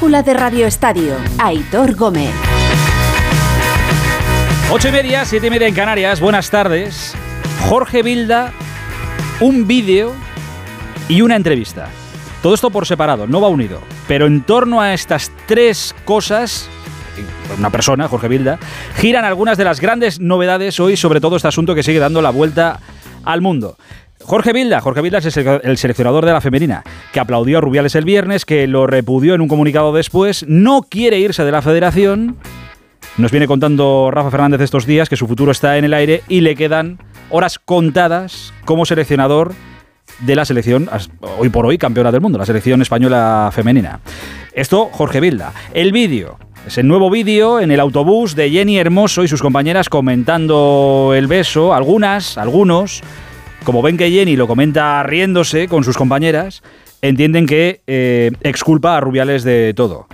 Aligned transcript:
de 0.00 0.34
Radio 0.34 0.66
Estadio. 0.66 1.14
Aitor 1.38 1.94
Gómez. 1.94 2.30
Ocho 4.72 4.88
y 4.88 4.92
media, 4.92 5.26
siete 5.26 5.48
y 5.48 5.50
media 5.50 5.68
en 5.68 5.74
Canarias. 5.74 6.20
Buenas 6.20 6.50
tardes. 6.50 7.14
Jorge 7.68 8.02
Vilda, 8.02 8.50
un 9.40 9.66
vídeo 9.66 10.14
y 11.06 11.20
una 11.20 11.36
entrevista. 11.36 11.90
Todo 12.42 12.54
esto 12.54 12.70
por 12.70 12.86
separado, 12.86 13.26
no 13.26 13.42
va 13.42 13.48
unido. 13.48 13.78
Pero 14.08 14.26
en 14.26 14.40
torno 14.42 14.80
a 14.80 14.94
estas 14.94 15.30
tres 15.46 15.94
cosas, 16.06 16.68
una 17.58 17.70
persona, 17.70 18.08
Jorge 18.08 18.28
Vilda, 18.28 18.58
giran 18.96 19.26
algunas 19.26 19.58
de 19.58 19.64
las 19.64 19.80
grandes 19.80 20.18
novedades 20.18 20.80
hoy 20.80 20.96
sobre 20.96 21.20
todo 21.20 21.36
este 21.36 21.48
asunto 21.48 21.74
que 21.74 21.82
sigue 21.82 21.98
dando 21.98 22.22
la 22.22 22.30
vuelta 22.30 22.80
al 23.24 23.40
mundo. 23.40 23.76
Jorge 24.22 24.52
Vilda, 24.52 24.80
Jorge 24.80 25.00
Vilda 25.00 25.18
es 25.18 25.36
el 25.36 25.78
seleccionador 25.78 26.26
de 26.26 26.32
la 26.32 26.40
femenina, 26.40 26.84
que 27.12 27.20
aplaudió 27.20 27.58
a 27.58 27.60
Rubiales 27.60 27.94
el 27.94 28.04
viernes, 28.04 28.44
que 28.44 28.66
lo 28.66 28.86
repudió 28.86 29.34
en 29.34 29.40
un 29.40 29.48
comunicado 29.48 29.92
después, 29.92 30.44
no 30.46 30.82
quiere 30.82 31.18
irse 31.18 31.44
de 31.44 31.50
la 31.50 31.62
federación. 31.62 32.36
Nos 33.16 33.30
viene 33.32 33.46
contando 33.46 34.10
Rafa 34.12 34.30
Fernández 34.30 34.60
estos 34.60 34.86
días 34.86 35.08
que 35.08 35.16
su 35.16 35.26
futuro 35.26 35.50
está 35.50 35.78
en 35.78 35.84
el 35.84 35.94
aire 35.94 36.22
y 36.28 36.42
le 36.42 36.54
quedan 36.54 36.98
horas 37.30 37.58
contadas 37.58 38.52
como 38.64 38.84
seleccionador 38.84 39.52
de 40.20 40.36
la 40.36 40.44
selección, 40.44 40.88
hoy 41.38 41.48
por 41.48 41.64
hoy 41.64 41.78
campeona 41.78 42.12
del 42.12 42.20
mundo, 42.20 42.38
la 42.38 42.46
selección 42.46 42.82
española 42.82 43.50
femenina. 43.52 44.00
Esto, 44.52 44.90
Jorge 44.92 45.20
Vilda. 45.20 45.52
El 45.72 45.92
vídeo, 45.92 46.38
es 46.66 46.78
el 46.78 46.86
nuevo 46.86 47.10
vídeo 47.10 47.60
en 47.60 47.70
el 47.70 47.80
autobús 47.80 48.34
de 48.34 48.50
Jenny 48.50 48.78
Hermoso 48.78 49.24
y 49.24 49.28
sus 49.28 49.42
compañeras 49.42 49.88
comentando 49.88 51.12
el 51.16 51.26
beso, 51.26 51.74
algunas, 51.74 52.36
algunos, 52.38 53.02
como 53.64 53.82
ven 53.82 53.96
que 53.96 54.10
Jenny 54.10 54.36
lo 54.36 54.46
comenta 54.46 55.02
riéndose 55.02 55.68
con 55.68 55.84
sus 55.84 55.96
compañeras, 55.96 56.62
entienden 57.02 57.46
que 57.46 57.80
eh, 57.86 58.30
exculpa 58.42 58.96
a 58.96 59.00
Rubiales 59.00 59.42
de 59.42 59.72
todo. 59.74 60.06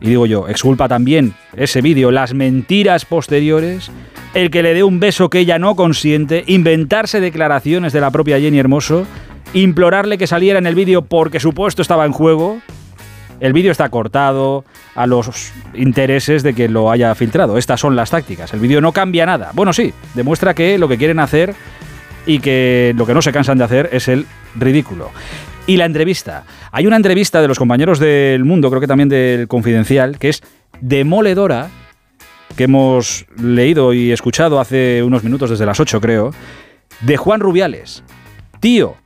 Y 0.00 0.08
digo 0.08 0.26
yo, 0.26 0.48
exculpa 0.48 0.88
también 0.88 1.34
ese 1.56 1.80
vídeo, 1.80 2.10
las 2.10 2.34
mentiras 2.34 3.04
posteriores, 3.04 3.90
el 4.34 4.50
que 4.50 4.62
le 4.62 4.74
dé 4.74 4.84
un 4.84 5.00
beso 5.00 5.30
que 5.30 5.40
ella 5.40 5.58
no 5.58 5.74
consiente, 5.74 6.44
inventarse 6.46 7.20
declaraciones 7.20 7.92
de 7.92 8.00
la 8.00 8.10
propia 8.10 8.38
Jenny 8.38 8.58
Hermoso, 8.58 9.06
implorarle 9.54 10.18
que 10.18 10.26
saliera 10.26 10.58
en 10.58 10.66
el 10.66 10.74
vídeo 10.74 11.02
porque 11.02 11.40
su 11.40 11.54
puesto 11.54 11.82
estaba 11.82 12.04
en 12.04 12.12
juego. 12.12 12.60
El 13.40 13.52
vídeo 13.52 13.70
está 13.70 13.88
cortado 13.88 14.64
a 14.94 15.06
los 15.06 15.52
intereses 15.74 16.42
de 16.42 16.54
que 16.54 16.68
lo 16.68 16.90
haya 16.90 17.14
filtrado. 17.14 17.58
Estas 17.58 17.80
son 17.80 17.94
las 17.94 18.10
tácticas. 18.10 18.52
El 18.54 18.60
vídeo 18.60 18.80
no 18.80 18.92
cambia 18.92 19.26
nada. 19.26 19.50
Bueno, 19.52 19.72
sí, 19.72 19.92
demuestra 20.14 20.54
que 20.54 20.78
lo 20.78 20.88
que 20.88 20.96
quieren 20.96 21.18
hacer 21.18 21.54
y 22.24 22.38
que 22.40 22.94
lo 22.96 23.06
que 23.06 23.14
no 23.14 23.22
se 23.22 23.32
cansan 23.32 23.58
de 23.58 23.64
hacer 23.64 23.90
es 23.92 24.08
el 24.08 24.26
ridículo. 24.54 25.10
Y 25.66 25.76
la 25.76 25.84
entrevista. 25.84 26.44
Hay 26.72 26.86
una 26.86 26.96
entrevista 26.96 27.42
de 27.42 27.48
los 27.48 27.58
compañeros 27.58 27.98
del 27.98 28.44
mundo, 28.44 28.70
creo 28.70 28.80
que 28.80 28.86
también 28.86 29.08
del 29.08 29.48
Confidencial, 29.48 30.18
que 30.18 30.30
es 30.30 30.42
demoledora, 30.80 31.68
que 32.56 32.64
hemos 32.64 33.26
leído 33.40 33.92
y 33.92 34.12
escuchado 34.12 34.60
hace 34.60 35.02
unos 35.02 35.24
minutos, 35.24 35.50
desde 35.50 35.66
las 35.66 35.80
8 35.80 36.00
creo, 36.00 36.30
de 37.00 37.16
Juan 37.16 37.40
Rubiales, 37.40 38.02
tío 38.60 38.96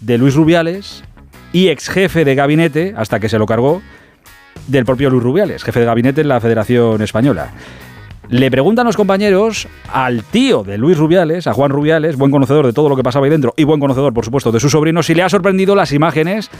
de 0.00 0.18
Luis 0.18 0.34
Rubiales 0.34 1.02
y 1.52 1.68
ex 1.68 1.88
jefe 1.88 2.24
de 2.24 2.34
gabinete, 2.34 2.94
hasta 2.96 3.20
que 3.20 3.28
se 3.28 3.38
lo 3.38 3.46
cargó, 3.46 3.82
del 4.66 4.84
propio 4.84 5.10
Luis 5.10 5.22
Rubiales, 5.22 5.64
jefe 5.64 5.80
de 5.80 5.86
gabinete 5.86 6.20
en 6.22 6.28
la 6.28 6.40
Federación 6.40 7.02
Española. 7.02 7.50
Le 8.28 8.50
preguntan 8.50 8.86
los 8.86 8.96
compañeros 8.96 9.68
al 9.92 10.24
tío 10.24 10.64
de 10.64 10.78
Luis 10.78 10.98
Rubiales, 10.98 11.46
a 11.46 11.52
Juan 11.52 11.70
Rubiales, 11.70 12.16
buen 12.16 12.32
conocedor 12.32 12.66
de 12.66 12.72
todo 12.72 12.88
lo 12.88 12.96
que 12.96 13.04
pasaba 13.04 13.26
ahí 13.26 13.30
dentro 13.30 13.54
y 13.56 13.64
buen 13.64 13.78
conocedor, 13.78 14.12
por 14.12 14.24
supuesto, 14.24 14.50
de 14.50 14.58
su 14.58 14.68
sobrino, 14.68 15.02
si 15.02 15.14
le 15.14 15.22
ha 15.22 15.28
sorprendido 15.28 15.76
las 15.76 15.92
imágenes 15.92 16.50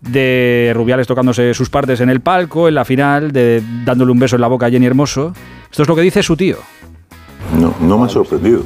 de 0.00 0.72
Rubiales 0.74 1.06
tocándose 1.06 1.54
sus 1.54 1.70
partes 1.70 2.00
en 2.00 2.10
el 2.10 2.20
palco, 2.20 2.66
en 2.66 2.74
la 2.74 2.84
final, 2.84 3.30
de 3.30 3.62
dándole 3.84 4.10
un 4.10 4.18
beso 4.18 4.36
en 4.36 4.42
la 4.42 4.48
boca 4.48 4.66
a 4.66 4.70
Jenny 4.70 4.86
Hermoso. 4.86 5.32
Esto 5.70 5.82
es 5.82 5.88
lo 5.88 5.94
que 5.94 6.02
dice 6.02 6.22
su 6.22 6.36
tío. 6.36 6.56
No, 7.56 7.74
no 7.80 7.98
me 7.98 8.06
ha 8.06 8.08
sorprendido. 8.08 8.64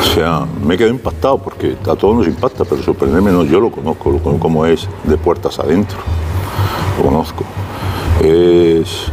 O 0.00 0.02
sea, 0.02 0.46
me 0.64 0.76
quedado 0.76 0.94
impactado 0.94 1.38
porque 1.38 1.76
a 1.82 1.94
todos 1.94 2.16
nos 2.16 2.26
impacta, 2.26 2.64
pero 2.64 2.82
sorprenderme 2.82 3.30
no, 3.30 3.44
yo 3.44 3.60
lo 3.60 3.70
conozco, 3.70 4.10
lo 4.10 4.18
conozco 4.18 4.40
como 4.40 4.64
es 4.64 4.88
de 5.04 5.16
puertas 5.16 5.58
adentro. 5.58 5.98
Lo 6.98 7.04
conozco. 7.04 7.44
Es 8.22 9.06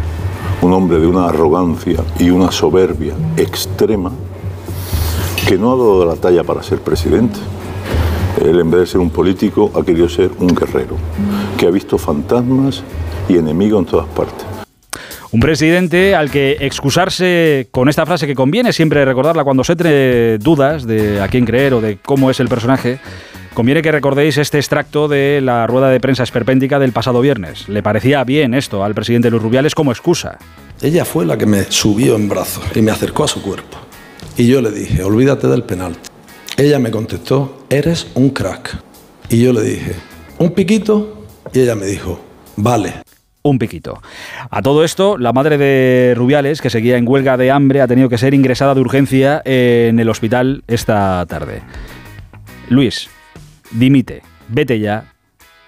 un 0.62 0.74
hombre 0.74 1.00
de 1.00 1.08
una 1.08 1.28
arrogancia 1.28 2.04
y 2.20 2.30
una 2.30 2.52
soberbia 2.52 3.14
extrema 3.36 4.12
que 5.48 5.58
no 5.58 5.74
ha 5.74 5.76
dado 5.76 6.06
la 6.06 6.16
talla 6.16 6.44
para 6.44 6.64
ser 6.64 6.80
presidente. 6.80 7.40
Él, 8.44 8.60
en 8.60 8.70
vez 8.70 8.82
de 8.82 8.88
ser 8.88 9.02
un 9.02 9.10
político, 9.10 9.72
ha 9.76 9.84
querido 9.84 10.08
ser 10.08 10.32
un 10.40 10.48
guerrero, 10.48 10.96
que 11.58 11.68
ha 11.68 11.72
visto 11.72 11.98
fantasmas 11.98 12.84
y 13.28 13.38
enemigos 13.38 13.80
en 13.80 13.86
todas 13.86 14.08
partes. 14.08 14.57
Un 15.32 15.42
presidente 15.42 16.16
al 16.16 16.32
que 16.32 16.58
excusarse 16.62 17.68
con 17.72 17.90
esta 17.90 18.06
frase 18.06 18.28
que 18.28 18.36
conviene 18.36 18.72
siempre 18.72 19.04
recordarla 19.04 19.44
cuando 19.44 19.64
se 19.64 19.74
entre 19.74 20.38
dudas 20.38 20.88
de 20.88 21.22
a 21.22 21.28
quién 21.28 21.46
creer 21.46 21.74
o 21.74 21.82
de 21.82 21.98
cómo 21.98 22.32
es 22.32 22.40
el 22.40 22.48
personaje, 22.48 23.00
Conviene 23.58 23.82
que 23.82 23.92
recordéis 23.92 24.38
este 24.38 24.60
extracto 24.60 25.08
de 25.08 25.42
la 25.42 25.66
rueda 25.66 25.90
de 25.90 26.00
prensa 26.00 26.22
esperpéntica 26.22 26.78
del 26.78 26.92
pasado 26.92 27.22
viernes. 27.22 27.68
Le 27.68 27.82
parecía 27.82 28.24
bien 28.24 28.54
esto 28.54 28.84
al 28.84 28.94
presidente 28.94 29.32
Luis 29.32 29.42
Rubiales 29.42 29.74
como 29.74 29.92
excusa. 29.92 30.38
Ella 30.80 31.06
fue 31.06 31.26
la 31.26 31.40
que 31.40 31.48
me 31.48 31.64
subió 31.64 32.16
en 32.16 32.30
brazos 32.30 32.64
y 32.76 32.84
me 32.84 32.92
acercó 32.92 33.24
a 33.24 33.28
su 33.28 33.42
cuerpo. 33.42 33.80
Y 34.38 34.46
yo 34.46 34.62
le 34.62 34.70
dije, 34.70 35.02
olvídate 35.02 35.48
del 35.48 35.64
penalti. 35.64 36.08
Ella 36.56 36.78
me 36.78 36.92
contestó, 36.92 37.66
eres 37.72 38.06
un 38.14 38.30
crack. 38.30 38.78
Y 39.30 39.42
yo 39.42 39.52
le 39.54 39.64
dije, 39.64 39.96
¿un 40.38 40.52
piquito? 40.52 41.26
Y 41.52 41.62
ella 41.62 41.74
me 41.74 41.88
dijo, 41.88 42.20
vale 42.58 42.94
un 43.50 43.60
piquito. 43.60 44.02
A 44.50 44.62
todo 44.62 44.84
esto, 44.84 45.18
la 45.18 45.34
madre 45.34 45.58
de 45.58 46.14
Rubiales, 46.16 46.62
que 46.62 46.70
seguía 46.70 46.98
en 46.98 47.08
huelga 47.08 47.38
de 47.38 47.52
hambre, 47.52 47.82
ha 47.82 47.88
tenido 47.88 48.10
que 48.10 48.18
ser 48.18 48.34
ingresada 48.34 48.74
de 48.76 48.82
urgencia 48.82 49.42
en 49.46 50.00
el 50.00 50.10
hospital 50.10 50.64
esta 50.68 51.26
tarde. 51.28 51.62
Luis, 52.70 53.10
dimite, 53.72 54.22
vete 54.50 54.80
ya 54.80 55.06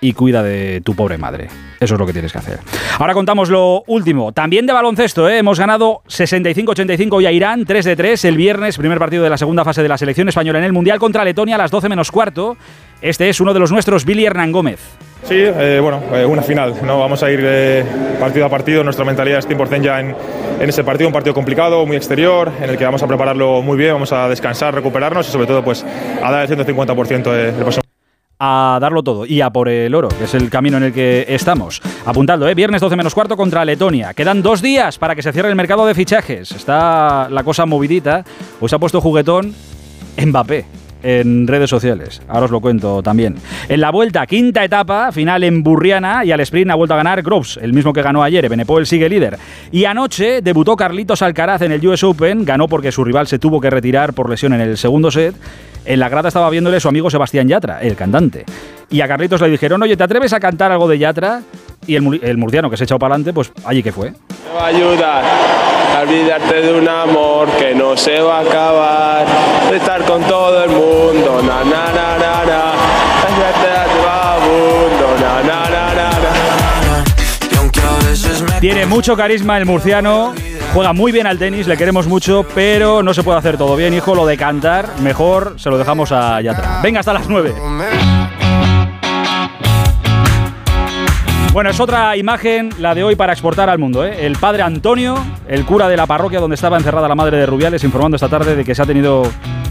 y 0.02 0.14
cuida 0.14 0.44
de 0.44 0.82
tu 0.82 0.96
pobre 0.96 1.18
madre. 1.18 1.48
Eso 1.80 1.96
es 1.96 2.00
lo 2.00 2.06
que 2.06 2.14
tienes 2.14 2.32
que 2.32 2.38
hacer. 2.38 2.60
Ahora 2.98 3.14
contamos 3.14 3.50
lo 3.50 3.84
último. 3.88 4.32
También 4.32 4.66
de 4.66 4.74
baloncesto, 4.74 5.30
¿eh? 5.30 5.40
hemos 5.40 5.60
ganado 5.60 6.02
65-85 6.08 7.22
y 7.22 7.26
a 7.26 7.32
Irán, 7.32 7.66
3 7.66 7.86
de 7.86 7.96
3 7.96 8.26
el 8.26 8.38
viernes, 8.38 8.78
primer 8.78 9.00
partido 9.00 9.24
de 9.24 9.30
la 9.30 9.38
segunda 9.38 9.64
fase 9.64 9.82
de 9.82 9.90
la 9.90 9.98
selección 9.98 10.30
española 10.30 10.60
en 10.60 10.66
el 10.66 10.74
Mundial 10.74 11.00
contra 11.00 11.24
Letonia 11.24 11.56
a 11.56 11.58
las 11.58 11.72
12 11.72 11.90
menos 11.90 12.12
cuarto. 12.12 12.58
Este 13.02 13.30
es 13.30 13.40
uno 13.40 13.54
de 13.54 13.60
los 13.60 13.72
nuestros, 13.72 14.06
Billy 14.06 14.26
Hernán 14.26 14.52
Gómez. 14.52 14.80
Sí, 15.24 15.36
eh, 15.38 15.80
bueno, 15.82 16.02
eh, 16.14 16.26
una 16.26 16.42
final. 16.42 16.76
¿no? 16.84 17.00
Vamos 17.00 17.22
a 17.22 17.32
ir 17.32 17.86
partido 18.20 18.46
a 18.46 18.50
partido. 18.50 18.84
Nuestra 18.84 19.06
mentalidad 19.06 19.40
es 19.40 19.48
100% 19.48 19.82
ya 19.82 20.00
en, 20.00 20.16
en 20.60 20.70
ese 20.70 20.84
partido, 20.84 21.08
un 21.08 21.14
partido 21.14 21.34
complicado, 21.34 21.86
muy 21.86 21.98
exterior, 21.98 22.52
en 22.62 22.70
el 22.70 22.78
que 22.78 22.86
vamos 22.86 23.04
a 23.04 23.08
prepararlo 23.08 23.62
muy 23.62 23.78
bien, 23.78 23.94
vamos 23.94 24.12
a 24.12 24.28
descansar, 24.28 24.74
recuperarnos 24.74 25.28
y 25.28 25.32
sobre 25.32 25.48
todo 25.48 25.64
pues 25.64 25.86
a 26.24 26.32
dar 26.32 26.50
el 26.50 26.58
150% 26.58 27.32
del 27.32 27.54
próximo 27.56 27.84
a 28.40 28.80
darlo 28.80 29.04
todo 29.04 29.26
y 29.26 29.42
a 29.42 29.50
por 29.50 29.68
el 29.68 29.94
oro, 29.94 30.08
que 30.08 30.24
es 30.24 30.34
el 30.34 30.50
camino 30.50 30.78
en 30.78 30.84
el 30.84 30.94
que 30.94 31.26
estamos. 31.28 31.82
Apuntando, 32.06 32.48
¿eh? 32.48 32.56
viernes 32.56 32.80
12 32.82 32.96
menos 32.96 33.14
cuarto 33.14 33.36
contra 33.36 33.66
Letonia. 33.66 34.14
Quedan 34.14 34.42
dos 34.42 34.62
días 34.62 34.98
para 34.98 35.14
que 35.14 35.22
se 35.22 35.34
cierre 35.34 35.50
el 35.50 35.56
mercado 35.56 35.86
de 35.86 35.94
fichajes. 35.94 36.52
Está 36.52 37.28
la 37.30 37.44
cosa 37.44 37.66
movidita. 37.66 38.24
Pues 38.60 38.72
ha 38.72 38.80
puesto 38.80 39.02
juguetón 39.02 39.54
Mbappé 40.18 40.79
en 41.04 41.48
redes 41.48 41.70
sociales. 41.70 42.22
Ahora 42.28 42.46
os 42.46 42.52
lo 42.52 42.60
cuento 42.60 43.02
también. 43.04 43.36
En 43.68 43.82
la 43.82 43.92
vuelta, 43.92 44.26
quinta 44.28 44.64
etapa, 44.64 45.12
final 45.12 45.44
en 45.44 45.64
Burriana 45.64 46.26
y 46.26 46.32
al 46.32 46.40
sprint 46.42 46.72
ha 46.72 46.76
vuelto 46.76 46.94
a 46.94 46.98
ganar 46.98 47.22
Groves, 47.22 47.60
el 47.62 47.74
mismo 47.74 47.94
que 47.94 48.02
ganó 48.02 48.24
ayer. 48.24 48.48
Benepol 48.50 48.86
sigue 48.86 49.10
líder. 49.10 49.38
Y 49.72 49.86
anoche 49.86 50.42
debutó 50.42 50.76
Carlitos 50.76 51.22
Alcaraz 51.22 51.62
en 51.62 51.72
el 51.72 51.86
US 51.88 52.04
Open, 52.04 52.46
ganó 52.46 52.68
porque 52.68 52.92
su 52.92 53.04
rival 53.04 53.28
se 53.28 53.40
tuvo 53.40 53.62
que 53.62 53.70
retirar 53.70 54.14
por 54.14 54.30
lesión 54.30 54.54
en 54.54 54.62
el 54.62 54.78
segundo 54.78 55.12
set. 55.12 55.36
En 55.86 56.00
la 56.00 56.10
grada 56.10 56.28
estaba 56.28 56.50
viéndole 56.50 56.80
su 56.80 56.88
amigo 56.88 57.10
Sebastián 57.10 57.48
Yatra, 57.48 57.82
el 57.82 57.96
cantante. 57.96 58.46
Y 58.92 59.02
a 59.02 59.08
Carlitos 59.08 59.42
le 59.42 59.50
dijeron, 59.50 59.82
oye, 59.82 59.96
¿te 59.96 60.04
atreves 60.04 60.34
a 60.34 60.40
cantar 60.40 60.72
algo 60.72 60.88
de 60.88 61.00
Yatra? 61.00 61.42
Y 61.88 61.96
el, 61.96 62.20
el 62.24 62.38
murciano 62.38 62.70
que 62.70 62.78
se 62.78 62.84
ha 62.84 62.86
echado 62.86 63.00
para 63.00 63.16
adelante, 63.16 63.34
pues 63.34 63.52
allí 63.66 63.82
que 63.82 63.92
fue. 63.92 64.12
Me 64.12 64.54
va 64.56 64.66
a 64.66 64.68
ayudar 64.68 65.24
a 65.96 66.02
olvidarte 66.02 66.62
de 66.62 66.80
un 66.80 66.88
amor 66.88 67.50
que 67.58 67.74
no 67.74 67.98
se 67.98 68.20
va 68.20 68.40
a 68.40 68.42
acabar. 68.42 69.26
De 69.70 69.78
estar 69.78 70.04
con 70.04 70.24
todo 70.24 70.64
el 70.64 70.70
mundo, 70.70 71.42
na 71.42 71.64
na 71.64 71.92
na 71.92 72.18
na 72.18 72.46
na. 72.46 72.74
na 75.20 75.44
na 75.44 75.70
na 75.70 76.10
na. 76.10 76.30
Tiene 78.60 78.86
mucho 78.86 79.16
carisma 79.16 79.58
el 79.58 79.66
murciano, 79.66 80.34
juega 80.74 80.92
muy 80.92 81.14
bien 81.14 81.28
al 81.28 81.40
tenis, 81.40 81.66
le 81.66 81.78
queremos 81.78 82.08
mucho, 82.08 82.46
pero 82.54 83.02
no 83.02 83.14
se 83.14 83.24
puede 83.24 83.40
hacer 83.40 83.58
todo 83.58 83.78
bien, 83.78 83.94
hijo. 83.94 84.14
Lo 84.16 84.26
de 84.26 84.36
cantar, 84.36 85.00
mejor 85.00 85.54
se 85.58 85.70
lo 85.70 85.78
dejamos 85.78 86.12
a 86.12 86.42
Yatra. 86.42 86.82
Venga, 86.84 87.00
hasta 87.00 87.14
las 87.14 87.30
9. 87.30 87.54
Bueno, 91.52 91.72
es 91.72 91.80
otra 91.80 92.16
imagen, 92.16 92.70
la 92.78 92.94
de 92.94 93.04
hoy, 93.04 93.16
para 93.16 93.34
exportar 93.34 93.70
al 93.70 93.80
mundo. 93.80 94.06
¿eh? 94.06 94.26
El 94.26 94.38
padre 94.38 94.62
Antonio, 94.62 95.18
el 95.48 95.66
cura 95.66 95.90
de 95.90 95.98
la 95.98 96.06
parroquia 96.06 96.40
donde 96.40 96.54
estaba 96.54 96.78
encerrada 96.78 97.08
la 97.08 97.16
madre 97.16 97.38
de 97.38 97.48
Rubiales, 97.48 97.84
informando 97.84 98.16
esta 98.16 98.30
tarde 98.30 98.56
de 98.56 98.64
que 98.64 98.76
se 98.76 98.84
ha 98.84 98.86
tenido 98.86 99.24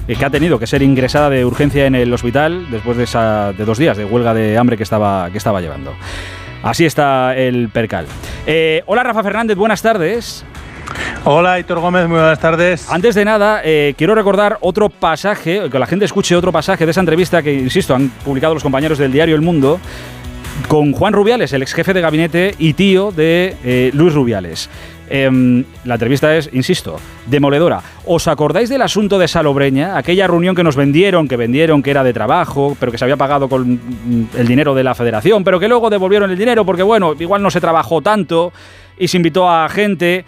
eh, 0.08 0.16
que 0.16 0.24
ha 0.24 0.30
tenido 0.30 0.58
que 0.58 0.66
ser 0.66 0.82
ingresada 0.82 1.30
de 1.30 1.44
urgencia 1.44 1.86
en 1.86 1.94
el 1.94 2.12
hospital 2.12 2.68
después 2.70 2.96
de, 2.96 3.04
esa, 3.04 3.52
de 3.52 3.64
dos 3.64 3.78
días 3.78 3.96
de 3.96 4.04
huelga 4.04 4.34
de 4.34 4.58
hambre 4.58 4.76
que 4.76 4.82
estaba, 4.82 5.30
que 5.30 5.38
estaba 5.38 5.60
llevando. 5.60 5.94
Así 6.64 6.84
está 6.84 7.36
el 7.36 7.68
percal. 7.68 8.06
Eh, 8.44 8.82
hola 8.86 9.04
Rafa 9.04 9.22
Fernández, 9.22 9.56
buenas 9.56 9.80
tardes. 9.80 10.44
Hola, 11.24 11.60
Hitor 11.60 11.78
Gómez, 11.80 12.08
muy 12.08 12.18
buenas 12.18 12.40
tardes. 12.40 12.90
Antes 12.90 13.14
de 13.14 13.24
nada, 13.24 13.60
eh, 13.62 13.94
quiero 13.96 14.14
recordar 14.14 14.58
otro 14.62 14.88
pasaje, 14.88 15.68
que 15.70 15.78
la 15.78 15.86
gente 15.86 16.06
escuche 16.06 16.34
otro 16.34 16.50
pasaje 16.50 16.86
de 16.86 16.90
esa 16.90 17.00
entrevista 17.00 17.42
que, 17.42 17.52
insisto, 17.52 17.94
han 17.94 18.08
publicado 18.24 18.54
los 18.54 18.62
compañeros 18.62 18.98
del 18.98 19.12
diario 19.12 19.34
El 19.34 19.42
Mundo 19.42 19.78
con 20.66 20.92
Juan 20.92 21.12
Rubiales, 21.12 21.52
el 21.52 21.62
ex 21.62 21.72
jefe 21.72 21.94
de 21.94 22.00
gabinete 22.00 22.54
y 22.58 22.72
tío 22.72 23.12
de 23.12 23.56
eh, 23.64 23.90
Luis 23.94 24.12
Rubiales. 24.14 24.68
Em, 25.10 25.64
la 25.84 25.94
entrevista 25.94 26.36
es, 26.36 26.50
insisto, 26.52 26.98
demoledora. 27.26 27.80
¿Os 28.04 28.28
acordáis 28.28 28.68
del 28.68 28.82
asunto 28.82 29.18
de 29.18 29.28
Salobreña? 29.28 29.96
Aquella 29.96 30.26
reunión 30.26 30.54
que 30.54 30.62
nos 30.62 30.76
vendieron, 30.76 31.28
que 31.28 31.36
vendieron 31.36 31.82
que 31.82 31.90
era 31.90 32.04
de 32.04 32.12
trabajo, 32.12 32.76
pero 32.78 32.92
que 32.92 32.98
se 32.98 33.04
había 33.04 33.16
pagado 33.16 33.48
con 33.48 33.72
mm, 33.72 34.28
el 34.36 34.46
dinero 34.46 34.74
de 34.74 34.84
la 34.84 34.94
federación, 34.94 35.44
pero 35.44 35.58
que 35.58 35.68
luego 35.68 35.88
devolvieron 35.88 36.30
el 36.30 36.38
dinero 36.38 36.66
porque, 36.66 36.82
bueno, 36.82 37.14
igual 37.18 37.42
no 37.42 37.50
se 37.50 37.60
trabajó 37.60 38.02
tanto 38.02 38.52
y 38.98 39.08
se 39.08 39.16
invitó 39.16 39.48
a 39.48 39.68
gente. 39.68 40.24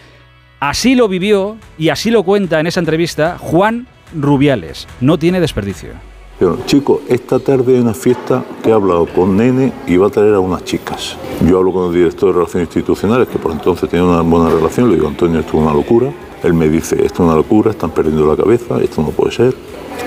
Así 0.60 0.94
lo 0.94 1.08
vivió 1.08 1.56
y 1.78 1.88
así 1.88 2.10
lo 2.10 2.22
cuenta 2.22 2.60
en 2.60 2.66
esa 2.66 2.80
entrevista 2.80 3.36
Juan 3.38 3.86
Rubiales. 4.14 4.86
No 5.00 5.18
tiene 5.18 5.40
desperdicio. 5.40 6.09
Pero, 6.40 6.56
chico, 6.64 7.02
esta 7.06 7.38
tarde 7.38 7.74
hay 7.74 7.82
una 7.82 7.92
fiesta 7.92 8.42
que 8.62 8.70
he 8.70 8.72
hablado 8.72 9.04
con 9.04 9.36
Nene 9.36 9.74
y 9.86 9.98
va 9.98 10.06
a 10.06 10.10
traer 10.10 10.32
a 10.32 10.40
unas 10.40 10.64
chicas. 10.64 11.14
Yo 11.46 11.58
hablo 11.58 11.70
con 11.70 11.88
el 11.88 11.92
director 11.92 12.30
de 12.30 12.38
Relaciones 12.38 12.68
Institucionales, 12.68 13.28
que 13.28 13.38
por 13.38 13.52
entonces 13.52 13.90
tenía 13.90 14.06
una 14.06 14.22
buena 14.22 14.48
relación, 14.48 14.88
le 14.88 14.94
digo, 14.94 15.06
Antonio, 15.06 15.40
esto 15.40 15.58
es 15.58 15.62
una 15.62 15.74
locura. 15.74 16.10
Él 16.42 16.54
me 16.54 16.70
dice, 16.70 16.96
esto 17.04 17.22
es 17.22 17.28
una 17.28 17.34
locura, 17.34 17.72
están 17.72 17.90
perdiendo 17.90 18.26
la 18.26 18.42
cabeza, 18.42 18.80
esto 18.80 19.02
no 19.02 19.10
puede 19.10 19.32
ser. 19.32 19.54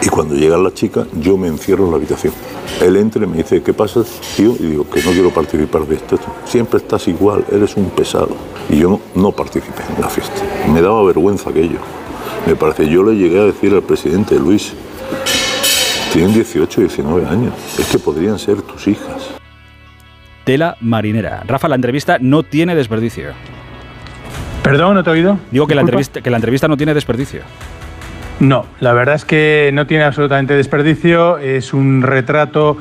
Y 0.01 0.09
cuando 0.09 0.33
llegan 0.33 0.63
las 0.63 0.73
chicas, 0.73 1.05
yo 1.21 1.37
me 1.37 1.47
encierro 1.47 1.85
en 1.85 1.91
la 1.91 1.97
habitación. 1.97 2.33
Él 2.81 2.95
entra 2.95 3.23
y 3.23 3.27
me 3.27 3.37
dice, 3.37 3.61
¿qué 3.61 3.71
pasa, 3.71 4.03
tío? 4.35 4.55
Y 4.59 4.63
digo, 4.63 4.89
que 4.89 5.03
no 5.03 5.11
quiero 5.11 5.29
participar 5.29 5.85
de 5.85 5.97
esto. 5.97 6.17
Siempre 6.45 6.79
estás 6.79 7.07
igual, 7.07 7.45
eres 7.51 7.77
un 7.77 7.91
pesado. 7.91 8.31
Y 8.71 8.79
yo 8.79 8.89
no, 8.89 8.99
no 9.13 9.31
participé 9.33 9.83
en 9.95 10.01
la 10.01 10.09
fiesta. 10.09 10.41
Me 10.73 10.81
daba 10.81 11.03
vergüenza 11.03 11.51
aquello. 11.51 11.77
Me 12.47 12.55
parece, 12.55 12.89
yo 12.89 13.03
le 13.03 13.15
llegué 13.15 13.39
a 13.39 13.45
decir 13.45 13.71
al 13.75 13.83
presidente 13.83 14.39
Luis, 14.39 14.73
tienen 16.13 16.33
18, 16.35 16.81
19 16.81 17.25
años. 17.27 17.53
Es 17.79 17.87
que 17.87 17.97
podrían 17.97 18.37
ser 18.37 18.61
tus 18.61 18.87
hijas. 18.87 19.31
Tela 20.43 20.77
marinera. 20.79 21.41
Rafa, 21.47 21.67
la 21.67 21.75
entrevista 21.75 22.17
no 22.19 22.43
tiene 22.43 22.75
desperdicio. 22.75 23.31
Perdón, 24.61 24.93
no 24.93 25.03
te 25.03 25.09
he 25.09 25.13
oído. 25.13 25.39
Digo 25.49 25.65
que 25.65 25.73
la, 25.73 25.81
entrevista, 25.81 26.21
que 26.21 26.29
la 26.29 26.37
entrevista 26.37 26.67
no 26.67 26.77
tiene 26.77 26.93
desperdicio. 26.93 27.41
No, 28.39 28.65
la 28.79 28.93
verdad 28.93 29.15
es 29.15 29.25
que 29.25 29.71
no 29.73 29.87
tiene 29.87 30.03
absolutamente 30.03 30.53
desperdicio. 30.53 31.39
Es 31.39 31.73
un 31.73 32.03
retrato 32.03 32.77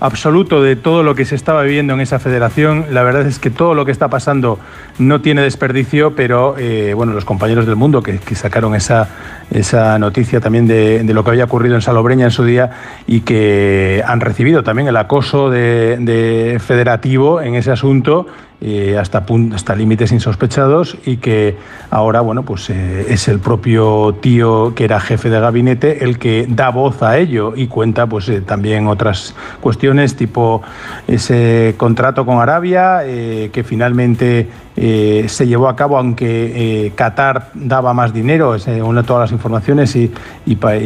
absoluto 0.00 0.62
de 0.62 0.76
todo 0.76 1.02
lo 1.02 1.14
que 1.14 1.24
se 1.24 1.34
estaba 1.34 1.62
viviendo 1.62 1.94
en 1.94 2.00
esa 2.00 2.18
federación. 2.18 2.86
La 2.90 3.02
verdad 3.02 3.26
es 3.26 3.38
que 3.38 3.50
todo 3.50 3.74
lo 3.74 3.84
que 3.84 3.92
está 3.92 4.08
pasando 4.08 4.58
no 4.98 5.20
tiene 5.20 5.42
desperdicio, 5.42 6.14
pero 6.14 6.56
eh, 6.58 6.92
bueno, 6.94 7.12
los 7.12 7.24
compañeros 7.24 7.66
del 7.66 7.76
mundo 7.76 8.02
que, 8.02 8.18
sacaron 8.34 8.74
esa, 8.74 9.08
esa 9.50 9.98
noticia 9.98 10.40
también 10.40 10.66
de, 10.66 11.02
lo 11.04 11.24
que 11.24 11.30
había 11.30 11.44
ocurrido 11.44 11.74
en 11.74 11.82
Salobreña 11.82 12.26
en 12.26 12.30
su 12.30 12.44
día 12.44 12.70
y 13.06 13.20
que 13.20 14.02
han 14.06 14.20
recibido 14.20 14.62
también 14.62 14.88
el 14.88 14.96
acoso 14.96 15.50
de 15.50 16.60
federativo 16.64 17.40
en 17.40 17.54
ese 17.54 17.70
asunto 17.70 18.26
eh, 18.58 18.96
hasta, 18.98 19.26
hasta 19.54 19.74
límites 19.74 20.12
insospechados 20.12 20.96
y 21.04 21.18
que 21.18 21.58
ahora 21.90 22.22
bueno, 22.22 22.42
pues, 22.42 22.70
eh, 22.70 23.04
es 23.10 23.28
el 23.28 23.38
propio 23.38 24.16
tío 24.22 24.74
que 24.74 24.84
era 24.84 24.98
jefe 24.98 25.28
de 25.28 25.38
gabinete 25.38 26.02
el 26.04 26.18
que 26.18 26.46
da 26.48 26.70
voz 26.70 27.02
a 27.02 27.18
ello 27.18 27.52
y 27.54 27.66
cuenta 27.66 28.06
pues, 28.06 28.30
eh, 28.30 28.40
también 28.40 28.86
otras 28.86 29.34
cuestiones 29.60 30.16
tipo 30.16 30.62
ese 31.06 31.74
contrato 31.76 32.24
con 32.24 32.38
Arabia 32.38 33.02
que 33.04 33.62
finalmente 33.62 34.48
se 34.76 35.46
llevó 35.46 35.68
a 35.68 35.76
cabo 35.76 35.96
aunque 35.96 36.92
Qatar 36.94 37.50
daba 37.54 37.94
más 37.94 38.12
dinero, 38.12 38.58
según 38.58 39.02
todas 39.04 39.30
las 39.30 39.32
informaciones 39.32 39.96
y, 39.96 40.12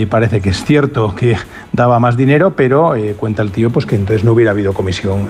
parece 0.07 0.41
que 0.41 0.51
es 0.51 0.65
cierto 0.65 1.15
que 1.15 1.37
daba 1.73 1.99
más 1.99 2.17
dinero, 2.17 2.55
pero 2.55 2.95
cuenta 3.19 3.43
el 3.43 3.51
tío 3.51 3.71
pues, 3.71 3.87
que 3.87 3.97
entonces 3.97 4.25
no 4.25 4.33
hubiera 4.33 4.53
habido 4.53 4.73
comisión 4.73 5.29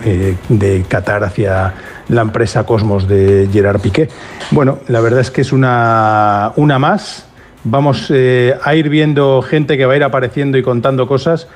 de 0.49 0.85
Qatar 0.89 1.25
hacia 1.25 1.75
la 2.11 2.23
empresa 2.23 2.65
Cosmos 2.65 3.09
de 3.09 3.49
Gerard 3.53 3.81
Piqué. 3.81 4.09
Bueno, 4.51 4.79
la 4.89 5.01
verdad 5.01 5.21
es 5.21 5.31
que 5.31 5.41
es 5.41 5.53
una, 5.53 6.53
una 6.57 6.79
más. 6.79 7.27
Vamos 7.63 8.11
eh, 8.11 8.55
a 8.63 8.75
ir 8.75 8.89
viendo 8.89 9.43
gente 9.43 9.77
que 9.77 9.87
va 9.87 9.93
a 9.93 9.97
ir 9.97 10.05
apareciendo 10.05 10.59
y 10.59 10.63
contando 10.63 11.07
cosas 11.07 11.47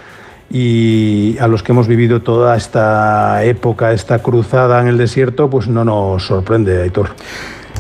y 0.51 1.37
a 1.39 1.49
los 1.49 1.63
que 1.63 1.73
hemos 1.73 1.89
vivido 1.89 2.23
toda 2.23 2.57
esta 2.57 3.45
época, 3.45 3.93
esta 3.93 4.21
cruzada 4.21 4.81
en 4.81 4.89
el 4.89 4.99
desierto, 4.99 5.51
pues 5.51 5.69
no 5.69 5.85
nos 5.85 6.27
sorprende, 6.27 6.83
Aitor. 6.83 7.11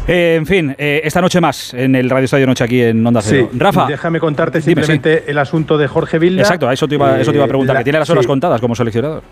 Eh, 0.06 0.34
en 0.36 0.46
fin, 0.46 0.74
eh, 0.76 1.00
esta 1.04 1.20
noche 1.20 1.40
más 1.40 1.72
en 1.72 1.94
el 1.94 2.10
Radio 2.10 2.26
Estadio 2.26 2.46
Noche 2.46 2.64
aquí 2.64 2.82
en 2.82 3.06
Onda 3.06 3.22
Cero. 3.22 3.48
Rafa. 3.54 3.86
Déjame 3.86 4.20
contarte 4.20 4.60
simplemente 4.60 5.24
el 5.28 5.38
asunto 5.38 5.78
de 5.78 5.88
Jorge 5.88 6.18
Vilda. 6.18 6.42
Exacto, 6.42 6.70
eso 6.70 6.86
te 6.86 6.96
iba, 6.96 7.18
eso 7.18 7.30
te 7.30 7.38
iba 7.38 7.44
a 7.44 7.48
preguntar, 7.48 7.78
que 7.78 7.84
tiene 7.84 7.98
las 7.98 8.10
horas 8.10 8.26
contadas 8.26 8.60
como 8.60 8.74
seleccionador. 8.74 9.22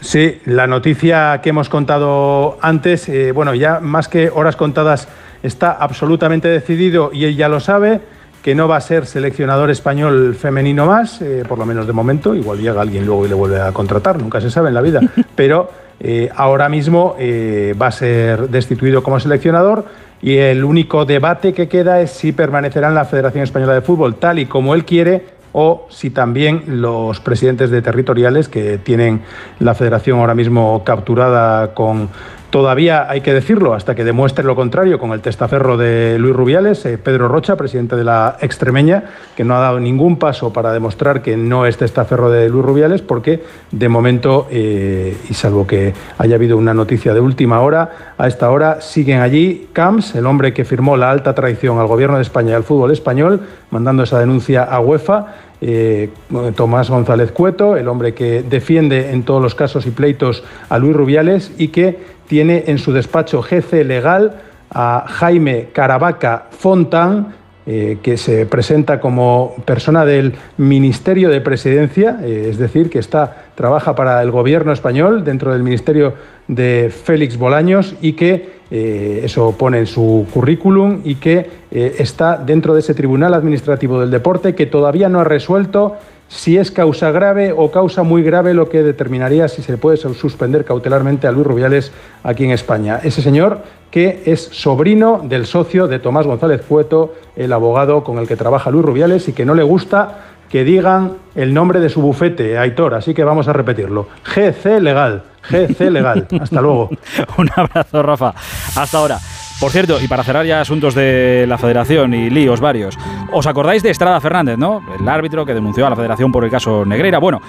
Sí, 0.00 0.40
la 0.44 0.66
noticia 0.66 1.40
que 1.42 1.48
hemos 1.50 1.68
contado 1.68 2.58
antes, 2.60 3.08
eh, 3.08 3.32
bueno, 3.32 3.54
ya 3.54 3.80
más 3.80 4.08
que 4.08 4.28
horas 4.28 4.54
contadas, 4.54 5.08
está 5.42 5.72
absolutamente 5.72 6.48
decidido 6.48 7.10
y 7.12 7.24
él 7.24 7.36
ya 7.36 7.48
lo 7.48 7.60
sabe 7.60 8.00
que 8.46 8.54
no 8.54 8.68
va 8.68 8.76
a 8.76 8.80
ser 8.80 9.06
seleccionador 9.06 9.70
español 9.70 10.36
femenino 10.36 10.86
más, 10.86 11.20
eh, 11.20 11.42
por 11.48 11.58
lo 11.58 11.66
menos 11.66 11.84
de 11.84 11.92
momento. 11.92 12.32
Igual 12.32 12.60
llega 12.60 12.80
alguien 12.80 13.04
luego 13.04 13.26
y 13.26 13.28
le 13.28 13.34
vuelve 13.34 13.60
a 13.60 13.72
contratar, 13.72 14.22
nunca 14.22 14.40
se 14.40 14.52
sabe 14.52 14.68
en 14.68 14.74
la 14.74 14.82
vida. 14.82 15.00
Pero 15.34 15.68
eh, 15.98 16.30
ahora 16.32 16.68
mismo 16.68 17.16
va 17.18 17.86
a 17.88 17.90
ser 17.90 18.48
destituido 18.48 19.02
como 19.02 19.18
seleccionador 19.18 19.86
y 20.22 20.36
el 20.36 20.62
único 20.62 21.04
debate 21.04 21.52
que 21.54 21.66
queda 21.66 22.00
es 22.00 22.12
si 22.12 22.30
permanecerá 22.30 22.86
en 22.86 22.94
la 22.94 23.04
Federación 23.04 23.42
Española 23.42 23.74
de 23.74 23.80
Fútbol 23.80 24.14
tal 24.14 24.38
y 24.38 24.46
como 24.46 24.76
él 24.76 24.84
quiere 24.84 25.24
o 25.52 25.88
si 25.90 26.10
también 26.10 26.62
los 26.68 27.18
presidentes 27.18 27.70
de 27.70 27.82
territoriales 27.82 28.48
que 28.48 28.78
tienen 28.78 29.22
la 29.58 29.74
federación 29.74 30.20
ahora 30.20 30.36
mismo 30.36 30.84
capturada 30.84 31.74
con 31.74 32.10
Todavía 32.56 33.04
hay 33.10 33.20
que 33.20 33.34
decirlo, 33.34 33.74
hasta 33.74 33.94
que 33.94 34.02
demuestre 34.02 34.42
lo 34.42 34.56
contrario, 34.56 34.98
con 34.98 35.12
el 35.12 35.20
testaferro 35.20 35.76
de 35.76 36.18
Luis 36.18 36.34
Rubiales, 36.34 36.86
eh, 36.86 36.96
Pedro 36.96 37.28
Rocha, 37.28 37.54
presidente 37.54 37.96
de 37.96 38.02
la 38.04 38.38
Extremeña, 38.40 39.04
que 39.36 39.44
no 39.44 39.54
ha 39.54 39.60
dado 39.60 39.78
ningún 39.78 40.18
paso 40.18 40.54
para 40.54 40.72
demostrar 40.72 41.20
que 41.20 41.36
no 41.36 41.66
es 41.66 41.76
testaferro 41.76 42.30
de 42.30 42.48
Luis 42.48 42.64
Rubiales, 42.64 43.02
porque 43.02 43.42
de 43.72 43.88
momento, 43.90 44.46
eh, 44.50 45.18
y 45.28 45.34
salvo 45.34 45.66
que 45.66 45.92
haya 46.16 46.36
habido 46.36 46.56
una 46.56 46.72
noticia 46.72 47.12
de 47.12 47.20
última 47.20 47.60
hora, 47.60 48.14
a 48.16 48.26
esta 48.26 48.50
hora 48.50 48.80
siguen 48.80 49.20
allí 49.20 49.68
Camps, 49.74 50.14
el 50.14 50.24
hombre 50.24 50.54
que 50.54 50.64
firmó 50.64 50.96
la 50.96 51.10
alta 51.10 51.34
traición 51.34 51.78
al 51.78 51.88
gobierno 51.88 52.16
de 52.16 52.22
España 52.22 52.52
y 52.52 52.54
al 52.54 52.64
fútbol 52.64 52.90
español, 52.90 53.42
mandando 53.70 54.02
esa 54.02 54.18
denuncia 54.18 54.62
a 54.62 54.80
UEFA. 54.80 55.26
Eh, 55.58 56.10
Tomás 56.54 56.90
González 56.90 57.32
Cueto, 57.32 57.78
el 57.78 57.88
hombre 57.88 58.12
que 58.12 58.42
defiende 58.42 59.12
en 59.12 59.22
todos 59.22 59.42
los 59.42 59.54
casos 59.54 59.86
y 59.86 59.90
pleitos 59.90 60.44
a 60.68 60.78
Luis 60.78 60.94
Rubiales 60.94 61.50
y 61.56 61.68
que 61.68 62.15
tiene 62.26 62.64
en 62.66 62.78
su 62.78 62.92
despacho 62.92 63.42
GC 63.42 63.84
Legal 63.84 64.40
a 64.70 65.04
Jaime 65.06 65.68
Caravaca 65.72 66.46
Fontán, 66.50 67.34
eh, 67.68 67.98
que 68.00 68.16
se 68.16 68.46
presenta 68.46 69.00
como 69.00 69.56
persona 69.64 70.04
del 70.04 70.34
Ministerio 70.56 71.30
de 71.30 71.40
Presidencia, 71.40 72.20
eh, 72.22 72.46
es 72.48 72.58
decir, 72.58 72.88
que 72.90 73.00
está, 73.00 73.46
trabaja 73.56 73.96
para 73.96 74.22
el 74.22 74.30
gobierno 74.30 74.72
español 74.72 75.24
dentro 75.24 75.52
del 75.52 75.64
Ministerio 75.64 76.14
de 76.46 76.92
Félix 76.94 77.36
Bolaños 77.36 77.96
y 78.00 78.12
que 78.12 78.56
eh, 78.70 79.22
eso 79.24 79.56
pone 79.58 79.78
en 79.78 79.86
su 79.86 80.28
currículum 80.32 81.00
y 81.02 81.16
que 81.16 81.66
está 81.72 82.36
dentro 82.36 82.72
de 82.72 82.80
ese 82.80 82.94
Tribunal 82.94 83.34
Administrativo 83.34 84.00
del 84.00 84.12
Deporte 84.12 84.54
que 84.54 84.66
todavía 84.66 85.08
no 85.08 85.18
ha 85.18 85.24
resuelto 85.24 85.96
si 86.28 86.56
es 86.56 86.70
causa 86.70 87.10
grave 87.10 87.52
o 87.56 87.70
causa 87.70 88.02
muy 88.02 88.22
grave 88.22 88.54
lo 88.54 88.68
que 88.68 88.82
determinaría 88.82 89.48
si 89.48 89.62
se 89.62 89.78
puede 89.78 89.96
suspender 89.96 90.64
cautelarmente 90.64 91.26
a 91.26 91.32
Luis 91.32 91.46
Rubiales 91.46 91.92
aquí 92.22 92.44
en 92.44 92.50
España. 92.50 93.00
Ese 93.02 93.22
señor 93.22 93.62
que 93.90 94.22
es 94.26 94.42
sobrino 94.52 95.22
del 95.24 95.46
socio 95.46 95.86
de 95.86 95.98
Tomás 95.98 96.26
González 96.26 96.62
Cueto, 96.68 97.14
el 97.36 97.52
abogado 97.52 98.04
con 98.04 98.18
el 98.18 98.26
que 98.26 98.36
trabaja 98.36 98.70
Luis 98.70 98.84
Rubiales 98.84 99.28
y 99.28 99.32
que 99.32 99.44
no 99.44 99.54
le 99.54 99.62
gusta 99.62 100.18
que 100.50 100.64
digan 100.64 101.14
el 101.34 101.52
nombre 101.52 101.80
de 101.80 101.88
su 101.88 102.00
bufete, 102.00 102.58
Aitor, 102.58 102.94
así 102.94 103.14
que 103.14 103.24
vamos 103.24 103.48
a 103.48 103.52
repetirlo. 103.52 104.08
GC 104.24 104.80
Legal, 104.80 105.22
GC 105.42 105.90
Legal. 105.90 106.26
Hasta 106.40 106.60
luego. 106.60 106.90
Un 107.38 107.50
abrazo, 107.54 108.02
Rafa. 108.02 108.34
Hasta 108.76 108.98
ahora. 108.98 109.18
Por 109.58 109.72
cierto, 109.72 109.98
y 110.02 110.06
para 110.06 110.22
cerrar 110.22 110.44
ya 110.44 110.60
asuntos 110.60 110.94
de 110.94 111.46
la 111.48 111.56
federación 111.56 112.12
y 112.12 112.28
líos 112.28 112.60
varios, 112.60 112.98
¿os 113.32 113.46
acordáis 113.46 113.82
de 113.82 113.90
Estrada 113.90 114.20
Fernández, 114.20 114.58
no? 114.58 114.82
El 114.98 115.08
árbitro 115.08 115.46
que 115.46 115.54
denunció 115.54 115.86
a 115.86 115.90
la 115.90 115.96
federación 115.96 116.30
por 116.30 116.44
el 116.44 116.50
caso 116.50 116.84
Negreira. 116.84 117.18
Bueno, 117.18 117.40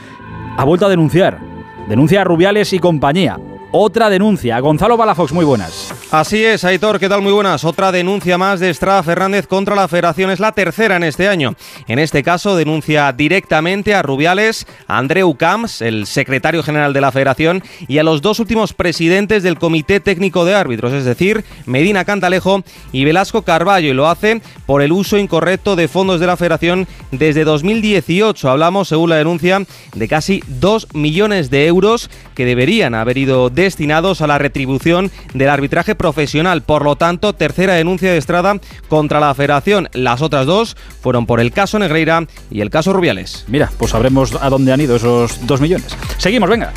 ha 0.57 0.63
vuelto 0.63 0.85
a 0.85 0.89
denunciar. 0.89 1.39
Denuncia 1.87 2.21
a 2.21 2.23
Rubiales 2.23 2.71
y 2.71 2.79
compañía. 2.79 3.37
Otra 3.71 4.09
denuncia. 4.09 4.59
Gonzalo 4.59 4.97
Balafox, 4.97 5.31
muy 5.31 5.45
buenas. 5.45 5.93
Así 6.11 6.43
es, 6.43 6.63
Aitor, 6.63 6.99
¿qué 6.99 7.09
tal? 7.09 7.21
Muy 7.21 7.33
buenas. 7.33 7.65
Otra 7.65 7.91
denuncia 7.91 8.37
más 8.37 8.59
de 8.59 8.69
Estrada 8.69 9.03
Fernández 9.03 9.45
contra 9.47 9.75
la 9.75 9.87
Federación 9.87 10.31
es 10.31 10.39
la 10.39 10.53
tercera 10.53 10.95
en 10.95 11.03
este 11.03 11.27
año. 11.27 11.55
En 11.87 11.99
este 11.99 12.23
caso 12.23 12.55
denuncia 12.55 13.11
directamente 13.11 13.93
a 13.93 14.01
Rubiales, 14.01 14.65
a 14.87 14.97
Andreu 14.97 15.35
Camps, 15.35 15.81
el 15.81 16.05
secretario 16.05 16.63
general 16.63 16.93
de 16.93 17.01
la 17.01 17.11
Federación, 17.11 17.61
y 17.87 17.97
a 17.97 18.03
los 18.03 18.21
dos 18.21 18.39
últimos 18.39 18.73
presidentes 18.73 19.43
del 19.43 19.59
Comité 19.59 19.99
Técnico 19.99 20.45
de 20.45 20.55
Árbitros, 20.55 20.93
es 20.93 21.05
decir, 21.05 21.43
Medina 21.65 22.05
Cantalejo 22.05 22.63
y 22.91 23.03
Velasco 23.03 23.41
Carballo, 23.41 23.89
y 23.89 23.93
lo 23.93 24.07
hace 24.07 24.41
por 24.65 24.81
el 24.81 24.91
uso 24.91 25.17
incorrecto 25.17 25.75
de 25.75 25.87
fondos 25.87 26.19
de 26.19 26.27
la 26.27 26.37
Federación 26.37 26.87
desde 27.11 27.43
2018. 27.43 28.49
Hablamos, 28.49 28.87
según 28.87 29.09
la 29.09 29.17
denuncia, 29.17 29.61
de 29.93 30.07
casi 30.07 30.41
2 30.47 30.89
millones 30.93 31.49
de 31.49 31.67
euros 31.67 32.09
que 32.33 32.45
deberían 32.45 32.95
haber 32.95 33.17
ido 33.17 33.49
destinados 33.63 34.21
a 34.21 34.27
la 34.27 34.37
retribución 34.37 35.11
del 35.33 35.49
arbitraje 35.49 35.95
profesional. 35.95 36.61
Por 36.61 36.83
lo 36.83 36.95
tanto, 36.95 37.33
tercera 37.33 37.73
denuncia 37.73 38.11
de 38.11 38.17
Estrada 38.17 38.59
contra 38.87 39.19
la 39.19 39.33
Federación. 39.33 39.89
Las 39.93 40.21
otras 40.21 40.45
dos 40.45 40.77
fueron 41.01 41.25
por 41.25 41.39
el 41.39 41.51
caso 41.51 41.79
Negreira 41.79 42.27
y 42.49 42.61
el 42.61 42.69
caso 42.69 42.93
Rubiales. 42.93 43.45
Mira, 43.47 43.71
pues 43.77 43.91
sabremos 43.91 44.33
a 44.39 44.49
dónde 44.49 44.71
han 44.71 44.81
ido 44.81 44.95
esos 44.95 45.45
dos 45.45 45.61
millones. 45.61 45.95
Seguimos, 46.17 46.49
venga. 46.49 46.73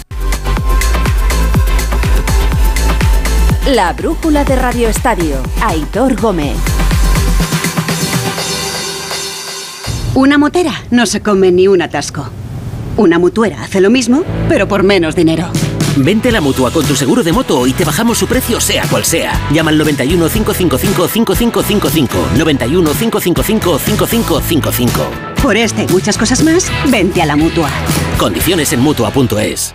La 3.69 3.93
brújula 3.93 4.43
de 4.45 4.57
Radio 4.57 4.89
Estadio. 4.89 5.37
Aitor 5.63 6.21
Gómez. 6.21 6.57
Una 10.15 10.39
motera 10.39 10.73
no 10.91 11.07
se 11.07 11.21
come 11.21 11.53
ni 11.53 11.69
un 11.69 11.83
atasco. 11.83 12.29
Una 12.97 13.19
mutuera 13.19 13.63
hace 13.63 13.81
lo 13.81 13.91
mismo, 13.91 14.25
pero 14.49 14.67
por 14.67 14.83
menos 14.83 15.15
dinero. 15.15 15.51
Vente 15.97 16.29
a 16.29 16.33
la 16.33 16.41
mutua 16.41 16.71
con 16.71 16.85
tu 16.85 16.95
seguro 16.95 17.23
de 17.23 17.33
moto 17.33 17.67
y 17.67 17.73
te 17.73 17.85
bajamos 17.85 18.19
su 18.19 18.27
precio, 18.27 18.61
sea 18.61 18.87
cual 18.89 19.05
sea. 19.05 19.33
Llama 19.53 19.71
al 19.71 19.79
91 19.79 20.29
555 20.29 21.09
5555. 21.09 22.29
91 22.37 22.91
555 22.93 23.79
5555. 23.79 25.11
Por 25.43 25.57
este 25.57 25.85
y 25.85 25.89
muchas 25.89 26.19
cosas 26.19 26.43
más, 26.43 26.71
vente 26.91 27.23
a 27.23 27.27
la 27.27 27.37
mutua. 27.37 27.71
Condiciones 28.19 28.73
en 28.73 28.81
mutua.es. 28.81 29.75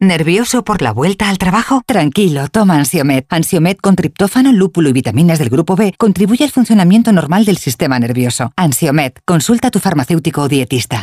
¿Nervioso 0.00 0.62
por 0.62 0.80
la 0.80 0.92
vuelta 0.92 1.28
al 1.28 1.38
trabajo? 1.38 1.82
Tranquilo, 1.84 2.46
toma 2.48 2.76
Ansiomet. 2.76 3.26
Ansiomet 3.30 3.80
con 3.80 3.96
triptófano, 3.96 4.52
lúpulo 4.52 4.90
y 4.90 4.92
vitaminas 4.92 5.40
del 5.40 5.50
grupo 5.50 5.74
B 5.74 5.92
contribuye 5.98 6.44
al 6.44 6.52
funcionamiento 6.52 7.10
normal 7.10 7.44
del 7.44 7.56
sistema 7.56 7.98
nervioso. 7.98 8.52
Ansiomet, 8.54 9.20
consulta 9.24 9.68
a 9.68 9.70
tu 9.72 9.80
farmacéutico 9.80 10.42
o 10.42 10.48
dietista. 10.48 11.02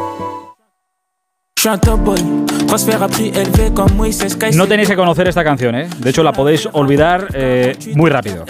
No 4.57 4.67
tenéis 4.67 4.89
que 4.89 4.95
conocer 4.95 5.27
esta 5.27 5.43
canción, 5.43 5.75
¿eh? 5.75 5.87
De 5.99 6.09
hecho, 6.09 6.23
la 6.23 6.31
podéis 6.31 6.67
olvidar 6.71 7.27
eh, 7.35 7.77
muy 7.93 8.09
rápido. 8.09 8.45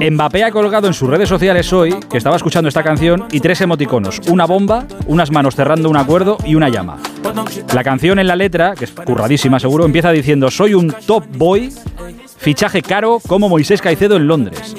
Mbappé 0.00 0.44
ha 0.44 0.52
colgado 0.52 0.86
en 0.86 0.94
sus 0.94 1.10
redes 1.10 1.28
sociales 1.28 1.72
hoy 1.72 1.96
que 2.08 2.18
estaba 2.18 2.36
escuchando 2.36 2.68
esta 2.68 2.84
canción 2.84 3.24
y 3.32 3.40
tres 3.40 3.60
emoticonos: 3.62 4.20
una 4.28 4.46
bomba, 4.46 4.86
unas 5.06 5.32
manos 5.32 5.56
cerrando 5.56 5.90
un 5.90 5.96
acuerdo 5.96 6.38
y 6.44 6.54
una 6.54 6.68
llama. 6.68 6.98
La 7.74 7.82
canción 7.82 8.20
en 8.20 8.28
la 8.28 8.36
letra, 8.36 8.76
que 8.76 8.84
es 8.84 8.92
curradísima 8.92 9.58
seguro, 9.58 9.84
empieza 9.84 10.12
diciendo: 10.12 10.48
Soy 10.48 10.74
un 10.74 10.94
top 11.04 11.24
boy, 11.36 11.72
fichaje 12.38 12.80
caro 12.80 13.20
como 13.26 13.48
Moisés 13.48 13.82
Caicedo 13.82 14.14
en 14.14 14.28
Londres. 14.28 14.76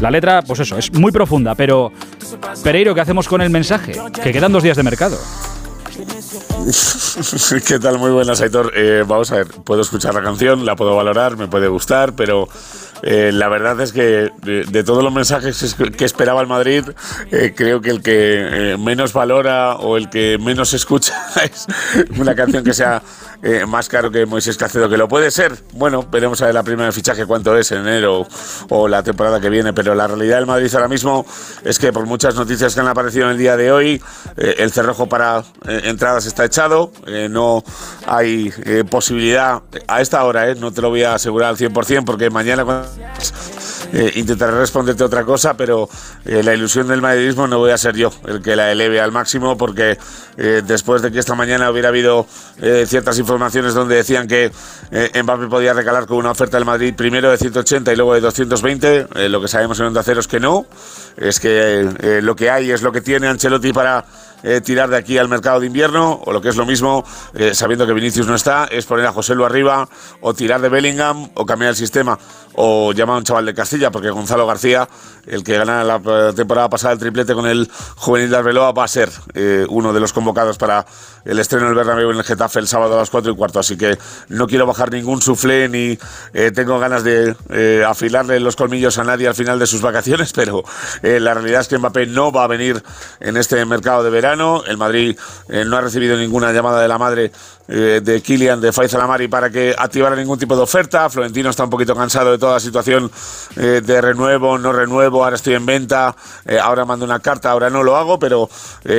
La 0.00 0.10
letra, 0.10 0.42
pues 0.42 0.58
eso, 0.58 0.76
es 0.78 0.92
muy 0.92 1.12
profunda, 1.12 1.54
pero 1.54 1.92
Pereiro, 2.64 2.92
¿qué 2.92 3.02
hacemos 3.02 3.28
con 3.28 3.40
el 3.40 3.50
mensaje? 3.50 3.92
Que 4.20 4.32
quedan 4.32 4.50
dos 4.50 4.64
días 4.64 4.76
de 4.76 4.82
mercado. 4.82 5.16
¿Qué 7.66 7.78
tal? 7.78 7.98
Muy 7.98 8.10
buenas, 8.10 8.40
Aitor. 8.40 8.72
Eh, 8.74 9.04
vamos 9.06 9.30
a 9.30 9.36
ver, 9.36 9.46
puedo 9.46 9.82
escuchar 9.82 10.14
la 10.14 10.22
canción, 10.22 10.64
la 10.64 10.74
puedo 10.74 10.96
valorar, 10.96 11.36
me 11.36 11.46
puede 11.46 11.68
gustar, 11.68 12.14
pero 12.14 12.48
eh, 13.06 13.32
la 13.32 13.48
verdad 13.48 13.78
es 13.82 13.92
que 13.92 14.30
de, 14.42 14.84
todos 14.84 15.04
los 15.04 15.12
mensajes 15.12 15.76
que 15.96 16.04
esperaba 16.06 16.40
el 16.40 16.46
Madrid, 16.46 16.84
eh, 17.30 17.52
creo 17.54 17.82
que 17.82 17.90
el 17.90 18.02
que 18.02 18.72
eh, 18.72 18.76
menos 18.78 19.12
valora 19.12 19.76
o 19.76 19.98
el 19.98 20.08
que 20.08 20.38
menos 20.38 20.72
escucha 20.72 21.14
es 21.44 21.66
una 22.18 22.34
canción 22.34 22.64
que 22.64 22.72
sea 22.72 23.02
eh, 23.42 23.66
más 23.66 23.90
caro 23.90 24.10
que 24.10 24.24
Moisés 24.24 24.56
Cacedo, 24.56 24.88
que 24.88 24.96
lo 24.96 25.06
puede 25.06 25.30
ser. 25.30 25.54
Bueno, 25.74 26.06
veremos 26.10 26.40
a 26.40 26.46
ver 26.46 26.54
la 26.54 26.62
primera 26.62 26.90
fichaje 26.92 27.26
cuánto 27.26 27.54
es 27.58 27.72
en 27.72 27.80
enero 27.80 28.26
o 28.70 28.88
la 28.88 29.02
temporada 29.02 29.38
que 29.38 29.50
viene, 29.50 29.74
pero 29.74 29.94
la 29.94 30.06
realidad 30.06 30.38
del 30.38 30.46
Madrid 30.46 30.74
ahora 30.74 30.88
mismo 30.88 31.26
es 31.62 31.78
que 31.78 31.92
por 31.92 32.06
muchas 32.06 32.34
noticias 32.36 32.74
que 32.74 32.80
han 32.80 32.88
aparecido 32.88 33.26
en 33.26 33.32
el 33.32 33.38
día 33.38 33.58
de 33.58 33.70
hoy, 33.70 34.02
el 34.36 34.72
cerrojo 34.72 35.10
para 35.10 35.44
entradas 35.66 36.24
está 36.24 36.46
echado, 36.46 36.90
no 37.28 37.62
hay 38.06 38.50
posibilidad 38.88 39.62
a 39.88 40.00
esta 40.00 40.24
hora, 40.24 40.54
no 40.54 40.72
te 40.72 40.80
lo 40.80 40.88
voy 40.88 41.02
a 41.02 41.14
asegurar 41.14 41.50
al 41.50 41.58
100% 41.58 42.04
porque 42.04 42.30
mañana 42.30 42.64
cuando 42.64 42.93
eh, 43.92 44.12
intentaré 44.16 44.58
responderte 44.58 45.04
otra 45.04 45.24
cosa, 45.24 45.54
pero 45.56 45.88
eh, 46.24 46.42
la 46.42 46.54
ilusión 46.54 46.88
del 46.88 47.00
madridismo 47.00 47.46
no 47.46 47.58
voy 47.58 47.70
a 47.70 47.78
ser 47.78 47.96
yo 47.96 48.12
el 48.26 48.42
que 48.42 48.56
la 48.56 48.72
eleve 48.72 49.00
al 49.00 49.12
máximo, 49.12 49.56
porque 49.56 49.98
eh, 50.36 50.62
después 50.66 51.02
de 51.02 51.12
que 51.12 51.18
esta 51.18 51.34
mañana 51.34 51.70
hubiera 51.70 51.88
habido 51.88 52.26
ciertas 52.86 53.18
informaciones 53.18 53.74
donde 53.74 53.96
decían 53.96 54.26
que 54.26 54.50
Mbappé 54.90 55.48
podía 55.48 55.72
recalar 55.72 56.06
con 56.06 56.18
una 56.18 56.30
oferta 56.30 56.56
del 56.56 56.64
Madrid 56.64 56.94
primero 56.94 57.30
de 57.30 57.36
180 57.36 57.92
y 57.92 57.96
luego 57.96 58.14
de 58.14 58.20
220, 58.20 59.06
eh, 59.14 59.28
lo 59.28 59.40
que 59.40 59.48
sabemos 59.48 59.78
en 59.80 59.86
Onda 59.86 60.02
Cero 60.02 60.20
es 60.20 60.28
que 60.28 60.40
no, 60.40 60.66
es 61.16 61.40
que 61.40 62.20
lo 62.22 62.34
que 62.34 62.50
hay 62.50 62.70
es 62.70 62.82
lo 62.82 62.92
que 62.92 63.00
tiene 63.00 63.28
Ancelotti 63.28 63.72
para 63.72 64.04
eh, 64.46 64.60
tirar 64.60 64.90
de 64.90 64.98
aquí 64.98 65.16
al 65.16 65.26
mercado 65.26 65.58
de 65.58 65.66
invierno, 65.66 66.20
o 66.22 66.30
lo 66.30 66.42
que 66.42 66.50
es 66.50 66.56
lo 66.56 66.66
mismo, 66.66 67.02
eh, 67.32 67.54
sabiendo 67.54 67.86
que 67.86 67.94
Vinicius 67.94 68.26
no 68.26 68.34
está, 68.34 68.66
es 68.66 68.84
poner 68.84 69.06
a 69.06 69.12
José 69.12 69.34
Lu 69.34 69.46
arriba, 69.46 69.88
o 70.20 70.34
tirar 70.34 70.60
de 70.60 70.68
Bellingham, 70.68 71.30
o 71.32 71.46
cambiar 71.46 71.70
el 71.70 71.76
sistema, 71.76 72.18
o 72.52 72.92
llamar 72.92 73.14
a 73.14 73.18
un 73.20 73.24
chaval 73.24 73.46
de 73.46 73.54
Castilla, 73.54 73.90
porque 73.90 74.10
Gonzalo 74.10 74.46
García, 74.46 74.86
el 75.26 75.42
que 75.42 75.56
gana 75.56 75.82
la 75.82 75.96
eh, 75.96 76.32
temporada 76.36 76.68
pasada 76.68 76.92
el 76.92 76.98
triplete 76.98 77.32
con 77.32 77.46
el 77.46 77.70
juvenil 77.96 78.28
de 78.28 78.36
Arbeloa, 78.36 78.72
va 78.72 78.84
a 78.84 78.88
ser 78.88 79.08
uno 79.68 79.92
de 79.94 80.00
los 80.00 80.12
convocados 80.12 80.58
para 80.58 80.84
el 81.24 81.38
estreno 81.38 81.66
del 81.66 81.74
Bernabéu 81.74 82.10
en 82.10 82.18
el 82.18 82.22
Getafe 82.22 82.58
el 82.60 82.68
sábado 82.68 82.94
a 82.94 82.98
las 82.98 83.08
4 83.08 83.32
y 83.32 83.36
cuarto. 83.36 83.58
Así 83.58 83.78
que 83.78 83.96
no 84.28 84.46
quiero 84.46 84.66
bajar 84.66 84.92
ningún 84.92 85.22
suflé 85.22 85.68
ni 85.68 85.98
tengo 86.52 86.78
ganas 86.78 87.02
de 87.02 87.84
afilarle 87.86 88.38
los 88.40 88.56
colmillos 88.56 88.98
a 88.98 89.04
nadie 89.04 89.26
al 89.26 89.34
final 89.34 89.58
de 89.58 89.66
sus 89.66 89.80
vacaciones, 89.80 90.32
pero 90.34 90.62
la 91.02 91.34
realidad 91.34 91.62
es 91.62 91.68
que 91.68 91.78
Mbappé 91.78 92.06
no 92.06 92.30
va 92.30 92.44
a 92.44 92.46
venir 92.46 92.82
en 93.20 93.36
este 93.36 93.64
mercado 93.64 94.02
de 94.04 94.10
verano. 94.10 94.33
El 94.66 94.76
Madrid 94.76 95.16
eh, 95.48 95.64
no 95.64 95.76
ha 95.76 95.80
recibido 95.80 96.16
ninguna 96.16 96.52
llamada 96.52 96.80
de 96.82 96.88
la 96.88 96.98
madre 96.98 97.32
eh, 97.66 98.02
de 98.04 98.20
Kylian, 98.20 98.60
de 98.60 98.72
Faisal 98.72 99.00
Amari, 99.00 99.26
para 99.26 99.48
que 99.48 99.74
activara 99.76 100.14
ningún 100.14 100.38
tipo 100.38 100.54
de 100.54 100.62
oferta. 100.62 101.08
Florentino 101.08 101.48
está 101.48 101.64
un 101.64 101.70
poquito 101.70 101.96
cansado 101.96 102.30
de 102.30 102.36
toda 102.36 102.54
la 102.54 102.60
situación 102.60 103.10
eh, 103.56 103.80
de 103.82 104.00
renuevo, 104.02 104.58
no 104.58 104.70
renuevo, 104.70 105.24
ahora 105.24 105.36
estoy 105.36 105.54
en 105.54 105.64
venta, 105.64 106.14
eh, 106.44 106.58
ahora 106.58 106.84
mando 106.84 107.06
una 107.06 107.20
carta, 107.20 107.50
ahora 107.50 107.70
no 107.70 107.82
lo 107.82 107.96
hago, 107.96 108.18
pero 108.18 108.50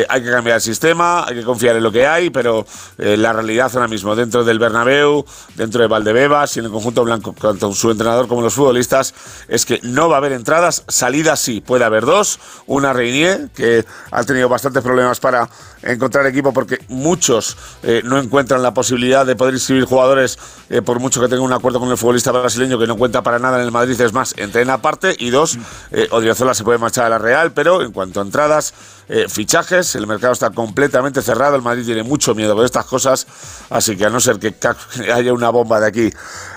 hay 0.10 0.24
que 0.24 0.32
cambiar 0.32 0.56
el 0.56 0.62
sistema, 0.62 1.26
hay 1.28 1.36
que 1.36 1.44
confiar 1.44 1.76
en 1.76 1.84
lo 1.84 1.92
que 1.92 2.08
hay, 2.08 2.32
pero 2.32 2.66
la 2.98 3.34
realidad 3.34 3.70
ahora 3.76 3.88
mismo, 3.88 4.16
dentro 4.16 4.44
del 4.44 4.58
Bernabéu, 4.58 5.24
dentro 5.56 5.82
de 5.82 5.88
Valdebebas 5.88 6.56
y 6.56 6.60
en 6.60 6.66
el 6.66 6.72
conjunto 6.72 7.04
blanco, 7.04 7.36
tanto 7.40 7.72
su 7.74 7.92
entrenador 7.92 8.28
como 8.28 8.42
los 8.42 8.56
futbolistas, 8.56 9.14
es 9.48 9.66
que 9.66 9.80
no 9.84 10.10
va 10.10 10.16
a 10.16 10.18
haber 10.18 10.32
entradas, 10.32 10.84
salidas 10.88 11.40
sí, 11.40 11.62
puede 11.62 11.86
haber 11.86 12.06
dos, 12.06 12.40
una 12.66 12.94
Reinier, 12.94 13.50
que 13.56 13.86
ha 14.10 14.24
tenido 14.24 14.50
bastantes 14.50 14.82
problemas 14.82 15.20
para 15.20 15.48
encontrar 15.84 16.26
equipo 16.26 16.52
porque 16.52 16.80
muchos 16.88 17.58
no 18.04 18.18
encuentran 18.18 18.55
la 18.62 18.74
posibilidad 18.74 19.26
de 19.26 19.36
poder 19.36 19.54
inscribir 19.54 19.86
jugadores 19.86 20.38
eh, 20.70 20.82
por 20.82 21.00
mucho 21.00 21.22
que 21.22 21.28
tenga 21.28 21.42
un 21.42 21.54
acuerdo 21.54 21.80
con 21.80 21.90
el 21.90 21.98
futbolista 21.98 22.32
brasileño 22.32 22.78
que 22.80 22.88
no 22.88 22.96
cuenta 22.98 23.22
para 23.22 23.40
nada 23.40 23.58
en 23.60 23.64
el 23.66 23.72
Madrid, 23.72 24.00
es 24.00 24.14
más, 24.14 24.34
entrena 24.38 24.74
aparte 24.74 25.16
y 25.18 25.30
dos, 25.30 25.58
eh, 25.92 26.08
Odriozola 26.12 26.54
se 26.54 26.64
puede 26.64 26.78
marchar 26.78 27.06
a 27.06 27.10
la 27.10 27.18
Real, 27.18 27.52
pero 27.52 27.82
en 27.82 27.92
cuanto 27.92 28.20
a 28.20 28.24
entradas, 28.24 28.74
eh, 29.08 29.26
fichajes, 29.30 29.96
el 29.96 30.08
mercado 30.08 30.34
está 30.34 30.50
completamente 30.50 31.22
cerrado, 31.22 31.56
el 31.56 31.62
Madrid 31.62 31.86
tiene 31.86 32.04
mucho 32.04 32.34
miedo 32.34 32.56
con 32.56 32.66
estas 32.66 32.86
cosas, 32.86 33.28
así 33.70 33.96
que 33.96 34.06
a 34.06 34.10
no 34.10 34.20
ser 34.20 34.40
que 34.40 34.54
haya 35.14 35.34
una 35.34 35.50
bomba 35.50 35.80
de 35.80 35.88
aquí 35.88 36.10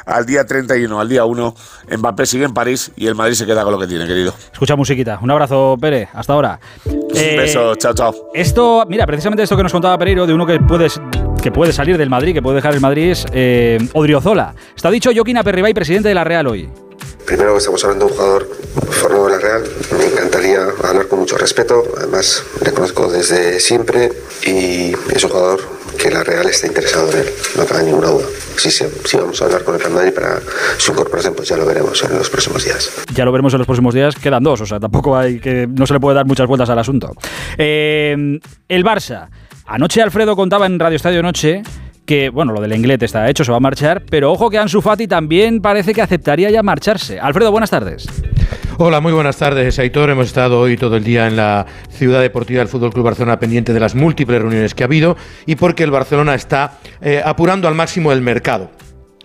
al 0.07 0.25
día 0.25 0.47
31, 0.47 0.99
al 0.99 1.09
día 1.09 1.25
1, 1.27 1.55
Mbappé 1.99 2.25
sigue 2.25 2.45
en 2.47 2.55
París 2.55 2.91
y 2.97 3.07
el 3.07 3.15
Madrid 3.15 3.35
se 3.35 3.45
queda 3.45 3.63
con 3.65 3.73
lo 3.73 3.79
que 3.79 3.87
tiene, 3.87 4.07
querido. 4.07 4.33
Escucha 4.53 4.75
musiquita. 4.75 5.19
Un 5.21 5.31
abrazo, 5.31 5.77
Pere. 5.79 6.09
Hasta 6.15 6.33
ahora. 6.33 6.59
Un 6.87 7.09
Eh, 7.15 7.37
beso, 7.37 7.75
chao, 7.77 7.93
chao. 7.93 8.15
Esto, 8.33 8.85
mira, 8.89 9.05
precisamente 9.07 9.43
esto 9.43 9.57
que 9.57 9.63
nos 9.63 9.73
contaba 9.73 9.99
Pereiro, 9.99 10.27
de 10.27 10.33
uno 10.33 10.47
que 10.47 10.59
puedes 10.61 10.99
que 11.49 11.53
puede 11.53 11.73
salir 11.73 11.97
del 11.97 12.11
Madrid, 12.11 12.35
que 12.35 12.43
puede 12.43 12.57
dejar 12.57 12.75
el 12.75 12.81
Madrid, 12.81 13.11
es 13.11 13.25
eh, 13.33 13.79
Odriozola. 13.95 14.55
Está 14.77 14.91
dicho 14.91 15.11
Joaquín 15.15 15.39
Aperribay, 15.39 15.73
presidente 15.73 16.09
de 16.09 16.15
la 16.15 16.23
Real 16.23 16.47
hoy. 16.47 16.69
Primero 17.25 17.57
estamos 17.57 17.83
hablando 17.85 18.05
de 18.05 18.13
un 18.13 18.19
jugador 18.19 18.51
formado 18.91 19.27
en 19.29 19.33
la 19.33 19.39
Real. 19.39 19.63
Me 19.99 20.05
encantaría 20.05 20.61
hablar 20.85 21.09
con 21.09 21.21
mucho 21.21 21.39
respeto. 21.39 21.85
Además, 21.97 22.45
le 22.63 22.73
conozco 22.73 23.11
desde 23.11 23.61
siempre 23.61 24.13
y 24.45 24.93
es 25.15 25.25
un 25.25 25.31
jugador 25.31 25.61
que 25.99 26.11
la 26.11 26.23
Real 26.23 26.47
está 26.49 26.67
interesado 26.67 27.11
en 27.13 27.21
él. 27.21 27.27
No 27.57 27.65
cabe 27.65 27.85
ninguna 27.85 28.09
duda. 28.09 28.27
Sí, 28.57 28.71
sí, 28.71 28.85
vamos 29.15 29.41
a 29.41 29.47
hablar 29.47 29.65
con 29.65 29.75
el 29.75 29.81
Real 29.81 29.93
Madrid 29.95 30.13
para 30.13 30.41
su 30.77 30.93
incorporación, 30.93 31.35
pues 31.35 31.49
ya 31.49 31.57
lo 31.57 31.65
veremos 31.65 32.03
en 32.05 32.15
los 32.15 32.29
próximos 32.29 32.63
días. 32.63 32.91
Ya 33.15 33.25
lo 33.25 33.33
veremos 33.33 33.55
en 33.55 33.59
los 33.59 33.67
próximos 33.67 33.95
días. 33.95 34.17
Quedan 34.17 34.43
dos, 34.43 34.61
o 34.61 34.67
sea, 34.67 34.79
tampoco 34.79 35.17
hay 35.17 35.41
que. 35.41 35.67
No 35.67 35.87
se 35.87 35.95
le 35.95 36.01
puede 36.01 36.17
dar 36.17 36.27
muchas 36.27 36.47
vueltas 36.47 36.69
al 36.69 36.79
asunto. 36.79 37.15
Eh, 37.57 38.39
el 38.69 38.85
Barça. 38.85 39.29
Anoche 39.71 40.01
Alfredo 40.01 40.35
contaba 40.35 40.65
en 40.65 40.79
Radio 40.79 40.97
Estadio 40.97 41.23
Noche 41.23 41.63
que, 42.07 42.31
bueno, 42.31 42.55
lo 42.55 42.61
del 42.63 42.73
inglés 42.73 43.03
está 43.03 43.29
hecho, 43.29 43.45
se 43.45 43.51
va 43.51 43.59
a 43.59 43.61
marchar, 43.61 44.03
pero 44.09 44.33
ojo 44.33 44.49
que 44.49 44.57
Ansu 44.57 44.81
Fati 44.81 45.07
también 45.07 45.61
parece 45.61 45.93
que 45.93 46.01
aceptaría 46.01 46.49
ya 46.49 46.63
marcharse. 46.63 47.21
Alfredo, 47.21 47.53
buenas 47.53 47.69
tardes. 47.69 48.09
Hola, 48.79 49.01
muy 49.03 49.13
buenas 49.13 49.37
tardes, 49.37 49.79
Aitor. 49.79 50.09
Hemos 50.09 50.29
estado 50.29 50.59
hoy 50.59 50.79
todo 50.79 50.97
el 50.97 51.05
día 51.05 51.27
en 51.27 51.37
la 51.37 51.67
ciudad 51.91 52.23
deportiva 52.23 52.61
del 52.61 52.69
Fútbol 52.69 52.95
Club 52.95 53.05
Barcelona 53.05 53.39
pendiente 53.39 53.75
de 53.75 53.81
las 53.81 53.95
múltiples 53.95 54.41
reuniones 54.41 54.75
que 54.75 54.85
ha 54.85 54.87
habido 54.87 55.19
y 55.45 55.57
porque 55.57 55.85
el 55.85 55.91
Barcelona 55.91 56.35
está 56.35 56.79
eh, 57.03 57.21
apurando 57.23 57.69
al 57.69 57.75
máximo 57.75 58.11
el 58.11 58.23
mercado. 58.23 58.71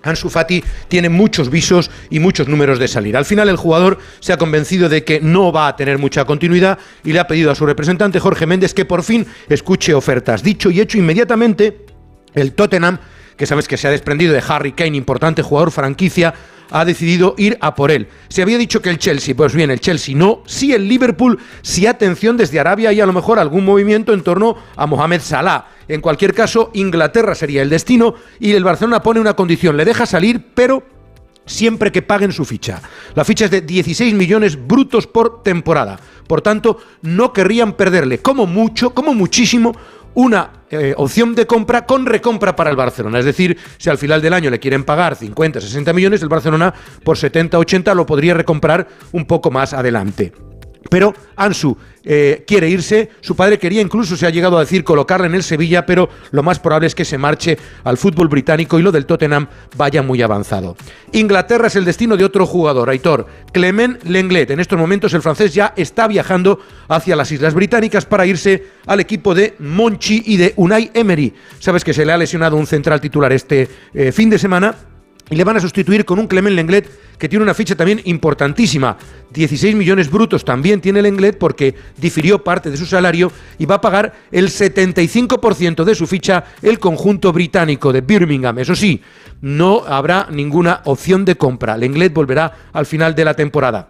Ansu 0.04 0.30
Fati 0.30 0.64
tiene 0.88 1.10
muchos 1.10 1.50
visos 1.50 1.90
y 2.10 2.20
muchos 2.20 2.48
números 2.48 2.80
de 2.80 2.88
salir. 2.88 3.18
Al 3.18 3.26
final 3.26 3.50
el 3.50 3.58
jugador 3.58 3.98
se 4.20 4.34
ha 4.34 4.38
convencido 4.38 4.90
de 4.90 5.04
que 5.04 5.20
no 5.22 5.52
va 5.52 5.68
a 5.68 5.76
tener 5.76 5.98
mucha 5.98 6.26
continuidad 6.26 6.78
y 7.04 7.14
le 7.14 7.20
ha 7.20 7.28
pedido 7.28 7.52
a 7.52 7.56
su 7.56 7.66
representante 7.66 8.20
Jorge 8.20 8.46
Méndez 8.46 8.74
que 8.74 8.86
por 8.86 9.04
fin 9.04 9.26
escuche 9.50 9.94
ofertas. 9.94 10.44
Dicho 10.44 10.70
y 10.70 10.82
hecho 10.82 10.98
inmediatamente, 10.98 11.86
el 12.34 12.54
Tottenham, 12.54 13.00
que 13.38 13.46
sabes 13.46 13.68
que 13.68 13.78
se 13.78 13.88
ha 13.88 13.92
desprendido 13.92 14.34
de 14.34 14.44
Harry 14.48 14.74
Kane, 14.74 14.98
importante 14.98 15.42
jugador 15.42 15.72
franquicia, 15.72 16.34
ha 16.72 16.86
decidido 16.86 17.36
ir 17.38 17.58
a 17.62 17.76
por 17.76 17.92
él. 17.92 18.08
Se 18.30 18.42
había 18.42 18.58
dicho 18.58 18.82
que 18.82 18.90
el 18.90 18.98
Chelsea, 18.98 19.36
pues 19.36 19.54
bien, 19.54 19.72
el 19.72 19.80
Chelsea 19.80 20.16
no, 20.16 20.42
sí 20.46 20.74
el 20.74 20.88
Liverpool, 20.88 21.40
sí 21.62 21.86
atención 21.86 22.36
desde 22.36 22.60
Arabia 22.60 22.92
y 22.92 23.00
a 23.00 23.06
lo 23.06 23.14
mejor 23.14 23.40
algún 23.40 23.66
movimiento 23.66 24.14
en 24.14 24.24
torno 24.24 24.58
a 24.76 24.88
Mohamed 24.88 25.22
Salah. 25.22 25.68
En 25.88 26.02
cualquier 26.02 26.34
caso, 26.34 26.72
Inglaterra 26.74 27.36
sería 27.36 27.62
el 27.62 27.70
destino 27.70 28.16
y 28.40 28.54
el 28.54 28.64
Barcelona 28.64 29.04
pone 29.04 29.20
una 29.20 29.36
condición, 29.36 29.78
le 29.78 29.86
deja 29.86 30.06
salir, 30.06 30.48
pero 30.56 30.84
siempre 31.46 31.92
que 31.92 32.02
paguen 32.02 32.32
su 32.32 32.46
ficha. 32.46 32.82
La 33.16 33.26
ficha 33.26 33.46
es 33.46 33.52
de 33.52 33.62
16 33.62 34.14
millones 34.14 34.58
brutos 34.68 35.08
por 35.08 35.44
temporada. 35.44 36.00
Por 36.28 36.42
tanto, 36.42 36.78
no 37.02 37.34
querrían 37.34 37.74
perderle 37.74 38.20
como 38.20 38.48
mucho, 38.48 38.94
como 38.94 39.14
muchísimo, 39.14 39.76
una 40.16 40.52
eh, 40.70 40.94
opción 40.98 41.36
de 41.36 41.46
compra 41.46 41.86
con 41.86 42.06
recompra 42.06 42.56
para 42.56 42.70
el 42.70 42.76
Barcelona. 42.76 43.20
Es 43.20 43.26
decir, 43.26 43.58
si 43.78 43.90
al 43.90 43.98
final 43.98 44.22
del 44.22 44.34
año 44.34 44.50
le 44.50 44.60
quieren 44.60 44.84
pagar 44.84 45.16
50, 45.16 45.62
60 45.62 45.94
millones, 45.94 46.22
el 46.22 46.30
Barcelona 46.30 46.74
por 47.04 47.18
70, 47.18 47.58
80 47.58 47.94
lo 47.94 48.06
podría 48.06 48.34
recomprar 48.34 48.88
un 49.12 49.26
poco 49.26 49.52
más 49.52 49.74
adelante. 49.74 50.34
Pero 50.90 51.14
Ansu 51.36 51.78
eh, 52.06 52.44
quiere 52.46 52.70
irse, 52.70 53.10
su 53.22 53.36
padre 53.36 53.58
quería 53.58 53.82
incluso, 53.82 54.18
se 54.18 54.26
ha 54.26 54.30
llegado 54.30 54.58
a 54.58 54.62
decir, 54.62 54.84
colocarle 54.84 55.28
en 55.28 55.36
el 55.36 55.44
Sevilla, 55.44 55.86
pero 55.86 56.10
lo 56.32 56.44
más 56.44 56.60
probable 56.60 56.88
es 56.88 56.96
que 56.96 57.06
se 57.06 57.18
marche 57.18 57.58
al 57.84 57.98
fútbol 57.98 58.28
británico 58.28 58.78
y 58.78 58.82
lo 58.82 58.92
del 58.92 59.06
Tottenham 59.06 59.48
vaya 59.78 60.02
muy 60.02 60.22
avanzado. 60.22 60.76
Inglaterra 61.14 61.68
es 61.68 61.76
el 61.76 61.86
destino 61.86 62.18
de 62.18 62.26
otro 62.26 62.46
jugador, 62.46 62.90
Aitor, 62.90 63.28
Clement 63.52 64.04
Lenglet. 64.04 64.52
En 64.52 64.60
estos 64.60 64.78
momentos 64.78 65.14
el 65.14 65.22
francés 65.22 65.54
ya 65.54 65.74
está 65.78 66.08
viajando 66.08 66.60
hacia 66.90 67.16
las 67.16 67.32
Islas 67.32 67.54
Británicas 67.54 68.06
para 68.06 68.26
irse 68.26 68.66
al 68.86 69.00
equipo 69.00 69.34
de 69.34 69.56
Monchi 69.60 70.24
y 70.26 70.38
de 70.38 70.54
Unai 70.58 70.92
Emery. 70.94 71.34
Sabes 71.60 71.84
que 71.84 71.94
se 71.94 72.06
le 72.06 72.12
ha 72.12 72.18
lesionado 72.18 72.58
un 72.58 72.68
central 72.68 73.00
titular 73.00 73.32
este 73.32 73.70
eh, 73.94 74.12
fin 74.12 74.30
de 74.30 74.40
semana 74.40 74.76
y 75.34 75.36
le 75.36 75.44
van 75.44 75.58
a 75.58 75.60
sustituir 75.60 76.06
con 76.06 76.20
un 76.20 76.28
Clement 76.28 76.56
Lenglet 76.56 76.88
que 77.18 77.28
tiene 77.28 77.42
una 77.42 77.56
ficha 77.56 77.76
también 77.76 78.00
importantísima. 78.04 78.96
16 79.34 79.76
millones 79.76 80.12
brutos 80.12 80.46
también 80.46 80.80
tiene 80.80 81.02
Lenglet 81.02 81.40
porque 81.40 81.74
difirió 81.98 82.44
parte 82.44 82.70
de 82.70 82.78
su 82.78 82.86
salario 82.86 83.32
y 83.58 83.66
va 83.66 83.76
a 83.76 83.82
pagar 83.82 84.14
el 84.32 84.50
75% 84.50 85.86
de 85.86 85.96
su 85.96 86.06
ficha 86.06 86.44
el 86.62 86.78
conjunto 86.78 87.34
británico 87.34 87.92
de 87.92 88.02
Birmingham. 88.02 88.60
Eso 88.60 88.76
sí, 88.76 89.02
no 89.42 89.84
habrá 89.88 90.28
ninguna 90.30 90.82
opción 90.86 91.26
de 91.26 91.36
compra. 91.36 91.78
Lenglet 91.78 92.14
volverá 92.14 92.70
al 92.72 92.86
final 92.86 93.16
de 93.16 93.26
la 93.26 93.34
temporada. 93.34 93.90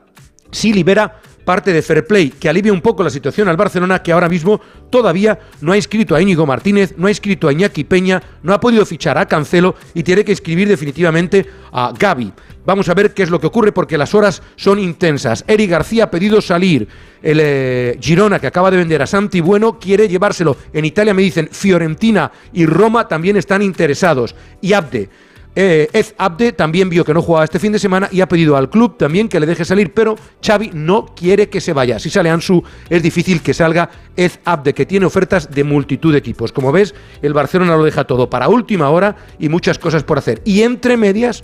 Si 0.50 0.72
libera 0.72 1.20
parte 1.44 1.74
de 1.74 1.82
Fair 1.82 2.06
Play, 2.06 2.30
que 2.32 2.50
alivia 2.50 2.74
un 2.74 2.82
poco 2.82 3.04
la 3.04 3.10
situación 3.10 3.48
al 3.48 3.58
Barcelona, 3.58 4.02
que 4.02 4.12
ahora 4.12 4.30
mismo 4.30 4.60
todavía 4.90 5.40
no 5.62 5.72
ha 5.72 5.76
inscrito 5.76 6.16
a 6.16 6.22
Íñigo 6.22 6.46
Martínez, 6.46 6.96
no 6.98 7.08
ha 7.08 7.12
inscrito 7.12 7.48
a 7.48 7.54
Iñaki 7.54 7.84
Peña, 7.84 8.22
no 8.42 8.54
ha 8.54 8.60
podido 8.60 8.86
fichar 8.86 9.18
a 9.18 9.28
Cancelo 9.28 9.76
y 9.94 10.04
tiene 10.04 10.24
que 10.24 10.32
inscribir 10.32 10.68
definitivamente 10.68 11.46
a 11.72 11.94
Gaby. 11.98 12.34
Vamos 12.66 12.88
a 12.88 12.94
ver 12.94 13.14
qué 13.14 13.24
es 13.24 13.30
lo 13.30 13.42
que 13.42 13.48
ocurre 13.48 13.74
porque 13.74 13.98
las 13.98 14.16
horas 14.16 14.42
son 14.56 14.80
intensas. 14.80 15.44
Eric 15.48 15.70
García 15.70 16.06
ha 16.06 16.12
pedido 16.12 16.42
salir. 16.42 16.88
El 17.22 17.40
eh, 17.42 17.98
Girona, 18.00 18.40
que 18.40 18.48
acaba 18.48 18.72
de 18.72 18.78
vender 18.78 19.02
a 19.02 19.08
Santi 19.08 19.42
Bueno, 19.42 19.80
quiere 19.80 20.08
llevárselo. 20.08 20.56
En 20.72 20.86
Italia 20.86 21.14
me 21.14 21.22
dicen 21.22 21.50
Fiorentina 21.52 22.32
y 22.54 22.66
Roma 22.66 23.08
también 23.08 23.36
están 23.36 23.62
interesados. 23.62 24.34
Y 24.62 24.72
Abde 24.74 25.10
eh, 25.56 25.88
Ed 25.94 26.08
Abde 26.18 26.52
también 26.52 26.90
vio 26.90 27.06
que 27.06 27.14
no 27.14 27.22
jugaba 27.22 27.46
este 27.46 27.60
fin 27.60 27.72
de 27.72 27.80
semana 27.80 28.10
y 28.12 28.22
ha 28.22 28.28
pedido 28.28 28.58
al 28.58 28.70
club 28.70 28.98
también 28.98 29.30
que 29.30 29.40
le 29.40 29.46
deje 29.46 29.66
salir, 29.66 29.94
pero 29.94 30.16
Xavi 30.46 30.72
no 30.74 31.06
quiere 31.16 31.50
que 31.50 31.62
se 31.62 31.74
vaya. 31.74 32.00
Si 32.00 32.10
sale 32.10 32.30
Ansu, 32.30 32.64
es 32.90 33.04
difícil 33.04 33.42
que 33.42 33.54
salga 33.54 33.90
Ed 34.16 34.32
Abde, 34.46 34.74
que 34.74 34.86
tiene 34.86 35.06
ofertas 35.06 35.52
de 35.52 35.64
multitud 35.64 36.12
de 36.12 36.18
equipos. 36.18 36.52
Como 36.52 36.72
ves, 36.72 36.96
el 37.22 37.34
Barcelona 37.34 37.78
lo 37.78 37.84
deja 37.84 38.06
todo 38.06 38.30
para 38.30 38.48
última 38.48 38.90
hora 38.90 39.16
y 39.38 39.50
muchas 39.50 39.78
cosas 39.78 40.04
por 40.04 40.18
hacer. 40.18 40.42
Y 40.44 40.64
entre 40.64 40.98
medias, 40.98 41.44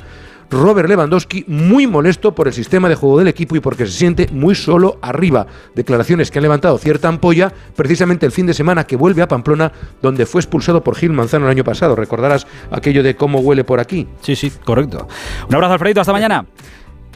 Robert 0.50 0.90
Lewandowski 0.90 1.46
muy 1.48 1.88
molesto 1.88 2.34
por 2.34 2.48
el 2.48 2.54
sistema 2.54 2.90
de 2.90 2.96
juego 2.96 3.20
del 3.20 3.28
equipo 3.28 3.56
y 3.56 3.60
porque 3.60 3.86
se 3.86 3.92
siente 3.92 4.28
muy 4.32 4.56
solo 4.56 4.98
arriba. 5.02 5.48
Declaraciones 5.76 6.32
que 6.32 6.40
han 6.40 6.44
levantado 6.44 6.78
cierta 6.78 7.08
ampolla 7.08 7.54
precisamente 7.76 8.26
el 8.26 8.32
fin 8.32 8.46
de 8.46 8.54
semana 8.54 8.86
que 8.86 8.96
vuelve 8.96 9.22
a 9.22 9.28
Pamplona, 9.28 9.72
donde 10.02 10.26
fue 10.26 10.42
expulsado 10.42 10.84
por 10.84 10.96
Gil 10.96 11.12
Manzano 11.12 11.46
el 11.46 11.52
año 11.52 11.64
pasado. 11.64 11.96
Recordarás 11.96 12.48
aquello 12.72 13.04
de 13.04 13.16
cómo 13.16 13.40
huele 13.40 13.64
por 13.64 13.80
aquí. 13.80 14.08
Sí, 14.22 14.36
sí, 14.36 14.52
correcto. 14.64 15.08
Un 15.48 15.56
abrazo, 15.56 15.74
Alfredito, 15.74 16.02
hasta 16.02 16.14
mañana. 16.14 16.46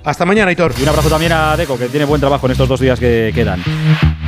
Hasta 0.04 0.26
mañana, 0.26 0.52
Hitor. 0.52 0.74
Y 0.78 0.84
un 0.84 0.90
abrazo 0.90 1.10
también 1.10 1.32
a 1.32 1.56
Deco, 1.56 1.78
que 1.78 1.88
tiene 1.88 2.06
buen 2.06 2.20
trabajo 2.20 2.46
en 2.48 2.52
estos 2.52 2.68
dos 2.68 2.80
días 2.80 3.00
que 3.00 3.32
quedan. 3.34 3.64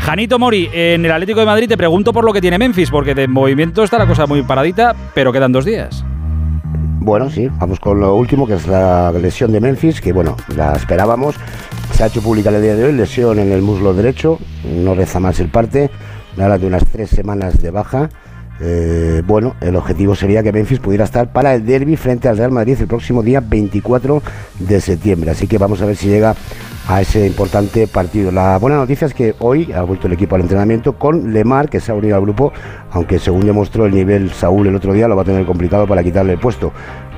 Janito 0.02 0.39
Mori, 0.39 0.70
en 0.72 1.04
el 1.04 1.12
Atlético 1.12 1.41
de 1.41 1.46
Madrid 1.46 1.68
te 1.68 1.78
pregunto 1.78 2.13
por 2.13 2.24
lo 2.24 2.32
que 2.32 2.39
tiene 2.39 2.58
Memphis, 2.58 2.89
porque 2.89 3.13
de 3.13 3.28
movimiento 3.28 3.84
está 3.84 3.98
la 3.98 4.08
cosa 4.08 4.26
muy 4.26 4.44
paradita, 4.44 4.96
pero 5.13 5.34
quedan 5.34 5.52
dos 5.52 5.65
días. 5.65 6.06
Bueno, 7.06 7.30
sí, 7.30 7.50
vamos 7.60 7.80
con 7.80 8.00
lo 8.00 8.15
último, 8.15 8.48
que 8.48 8.56
es 8.56 8.65
la 8.65 9.12
lesión 9.12 9.52
de 9.52 9.62
Memphis, 9.62 10.02
que 10.02 10.12
bueno, 10.12 10.36
la 10.56 10.74
esperábamos. 10.74 11.36
Se 11.94 12.04
ha 12.04 12.08
hecho 12.08 12.20
pública 12.20 12.50
el 12.50 12.63
día 12.63 12.76
de 12.76 12.86
hoy, 12.86 12.94
lesión 12.94 13.38
en 13.38 13.52
el 13.52 13.62
muslo 13.62 13.94
derecho, 13.94 14.39
no 14.63 14.96
reza 14.96 15.20
más 15.20 15.39
el 15.39 15.50
parte, 15.50 15.91
habla 16.36 16.58
de 16.58 16.65
unas 16.65 16.84
tres 16.88 17.12
semanas 17.12 17.62
de 17.62 17.70
baja. 17.70 18.10
Eh, 18.62 19.22
bueno, 19.26 19.56
el 19.60 19.76
objetivo 19.76 20.15
sería 20.15 20.41
que 20.41 20.54
Memphis 20.54 20.80
pudiera 20.80 21.04
estar 21.04 21.32
para 21.34 21.54
el 21.56 21.65
derby 21.65 21.98
frente 21.98 22.30
al 22.30 22.38
Real 22.38 22.52
Madrid 22.52 22.78
el 22.80 22.88
próximo 22.88 23.22
día 23.22 23.41
24 23.41 24.22
de 24.60 24.82
septiembre. 24.82 25.32
Así 25.32 25.48
que 25.48 25.58
vamos 25.58 25.82
a 25.82 25.86
ver 25.86 25.96
si 25.96 26.08
llega 26.08 26.36
a 26.88 27.02
ese 27.02 27.26
importante 27.26 27.88
partido. 27.88 28.32
La 28.32 28.58
buena 28.58 28.78
noticia 28.78 29.08
es 29.08 29.13
que 29.13 29.36
hoy 29.39 29.72
ha 29.74 29.82
vuelto 29.82 30.08
el 30.08 30.13
equipo 30.13 30.36
al 30.36 30.41
entrenamiento 30.41 30.98
con 30.98 31.34
Lemar, 31.34 31.70
que 31.70 31.80
se 31.80 31.91
ha 31.91 31.96
unido 31.96 32.15
al 32.15 32.22
grupo, 32.22 32.54
aunque 32.91 33.20
según 33.20 33.46
demostró 33.46 33.86
el 33.86 33.94
nivel 33.94 34.32
Saúl 34.32 34.68
el 34.68 34.76
otro 34.76 34.94
día, 34.94 35.08
lo 35.08 35.15
va 35.15 35.24
a 35.24 35.26
tener 35.26 35.46
complicado 35.46 35.88
para 35.88 36.04
quitarle 36.04 36.34
el 36.34 36.39
puesto. 36.39 36.72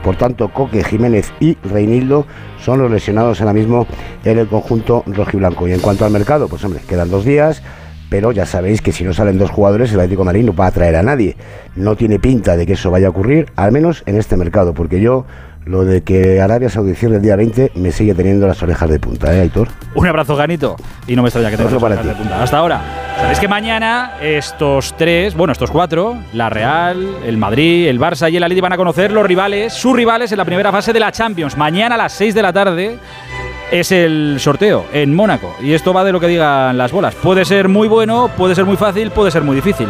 Por 0.04 0.15
tanto, 0.15 0.54
Coque, 0.54 0.84
Jiménez 0.84 1.34
y 1.39 1.56
Reinildo 1.63 2.26
son 2.63 2.80
los 2.80 2.89
lesionados 2.89 3.41
ahora 3.41 3.54
mismo 3.54 3.88
en 4.23 4.39
el 4.39 4.47
conjunto 4.47 5.04
rojiblanco. 5.06 5.67
Y 5.67 5.73
en 5.73 5.80
cuanto 5.80 6.06
al 6.06 6.12
mercado, 6.12 6.47
pues 6.47 6.63
hombre, 6.63 6.82
quedan 6.88 7.10
dos 7.10 7.26
días 7.26 7.62
pero 8.10 8.32
ya 8.32 8.46
sabéis 8.46 8.82
que 8.82 8.91
si 8.91 9.04
no 9.04 9.13
salen 9.13 9.38
dos 9.38 9.50
jugadores, 9.50 9.91
el 9.91 10.00
Atlético 10.00 10.22
de 10.22 10.26
Madrid 10.26 10.46
no 10.46 10.56
va 10.56 10.67
a 10.67 10.72
traer 10.72 10.96
a 10.96 11.04
nadie. 11.04 11.36
No 11.76 11.96
tiene 11.96 12.20
pinta 12.20 12.56
de 12.56 12.65
que 12.65 12.74
eso 12.74 12.91
vaya 12.91 13.08
a 13.08 13.10
ocurrir, 13.10 13.48
al 13.56 13.72
menos 13.72 14.04
en 14.06 14.17
este 14.17 14.38
mercado, 14.38 14.74
porque 14.74 15.02
yo 15.02 15.26
lo 15.67 15.84
de 15.84 16.02
que 16.02 16.39
Arabia 16.39 16.70
Saudí 16.70 16.96
cierre 16.96 17.17
el 17.17 17.22
día 17.22 17.36
20 17.36 17.74
me 17.76 17.91
sigue 17.91 18.13
teniendo 18.13 18.48
las 18.48 18.63
orejas 18.63 18.89
de 18.89 19.00
punta, 19.00 19.36
¿eh, 19.36 19.41
Aitor? 19.41 19.67
Un 19.96 20.08
abrazo, 20.08 20.36
Ganito. 20.38 20.78
Y 21.08 21.15
no 21.15 21.24
me 21.24 21.28
extraña 21.28 21.50
que 21.50 21.58
tengas 21.58 21.74
las 21.74 21.84
orejas 21.84 22.06
de 22.06 22.13
punta. 22.13 22.41
Hasta 22.41 22.58
ahora. 22.58 22.82
Sabéis 23.17 23.39
que 23.39 23.48
mañana 23.48 24.13
estos 24.22 24.96
tres, 24.96 25.36
bueno, 25.36 25.52
estos 25.52 25.70
cuatro, 25.70 26.15
la 26.34 26.50
Real, 26.50 27.17
el 27.26 27.38
Madrid, 27.38 27.88
el 27.88 28.00
Barça 28.00 28.32
y 28.32 28.38
el 28.38 28.43
Atleti 28.43 28.62
van 28.62 28.74
a 28.74 28.78
conocer 28.78 29.12
los 29.12 29.26
rivales, 29.26 29.74
sus 29.74 29.93
rivales 29.93 30.32
en 30.32 30.38
la 30.38 30.46
primera 30.46 30.72
fase 30.72 30.93
de 30.93 31.00
la 31.02 31.12
Champions. 31.12 31.58
Mañana 31.58 31.96
a 31.96 31.98
las 31.98 32.13
6 32.13 32.34
de 32.34 32.41
la 32.41 32.54
tarde 32.54 32.98
es 33.71 33.91
el 33.91 34.38
sorteo 34.39 34.86
en 34.93 35.13
Mónaco. 35.13 35.56
Y 35.62 35.73
esto 35.73 35.93
va 35.93 36.03
de 36.03 36.12
lo 36.12 36.19
que 36.19 36.27
digan 36.27 36.77
las 36.77 36.91
bolas. 36.91 37.15
Puede 37.15 37.45
ser 37.45 37.67
muy 37.67 37.88
bueno, 37.88 38.30
puede 38.38 38.56
ser 38.56 38.65
muy 38.65 38.77
fácil, 38.77 39.12
puede 39.12 39.32
ser 39.32 39.43
muy 39.43 39.56
difícil. 39.56 39.89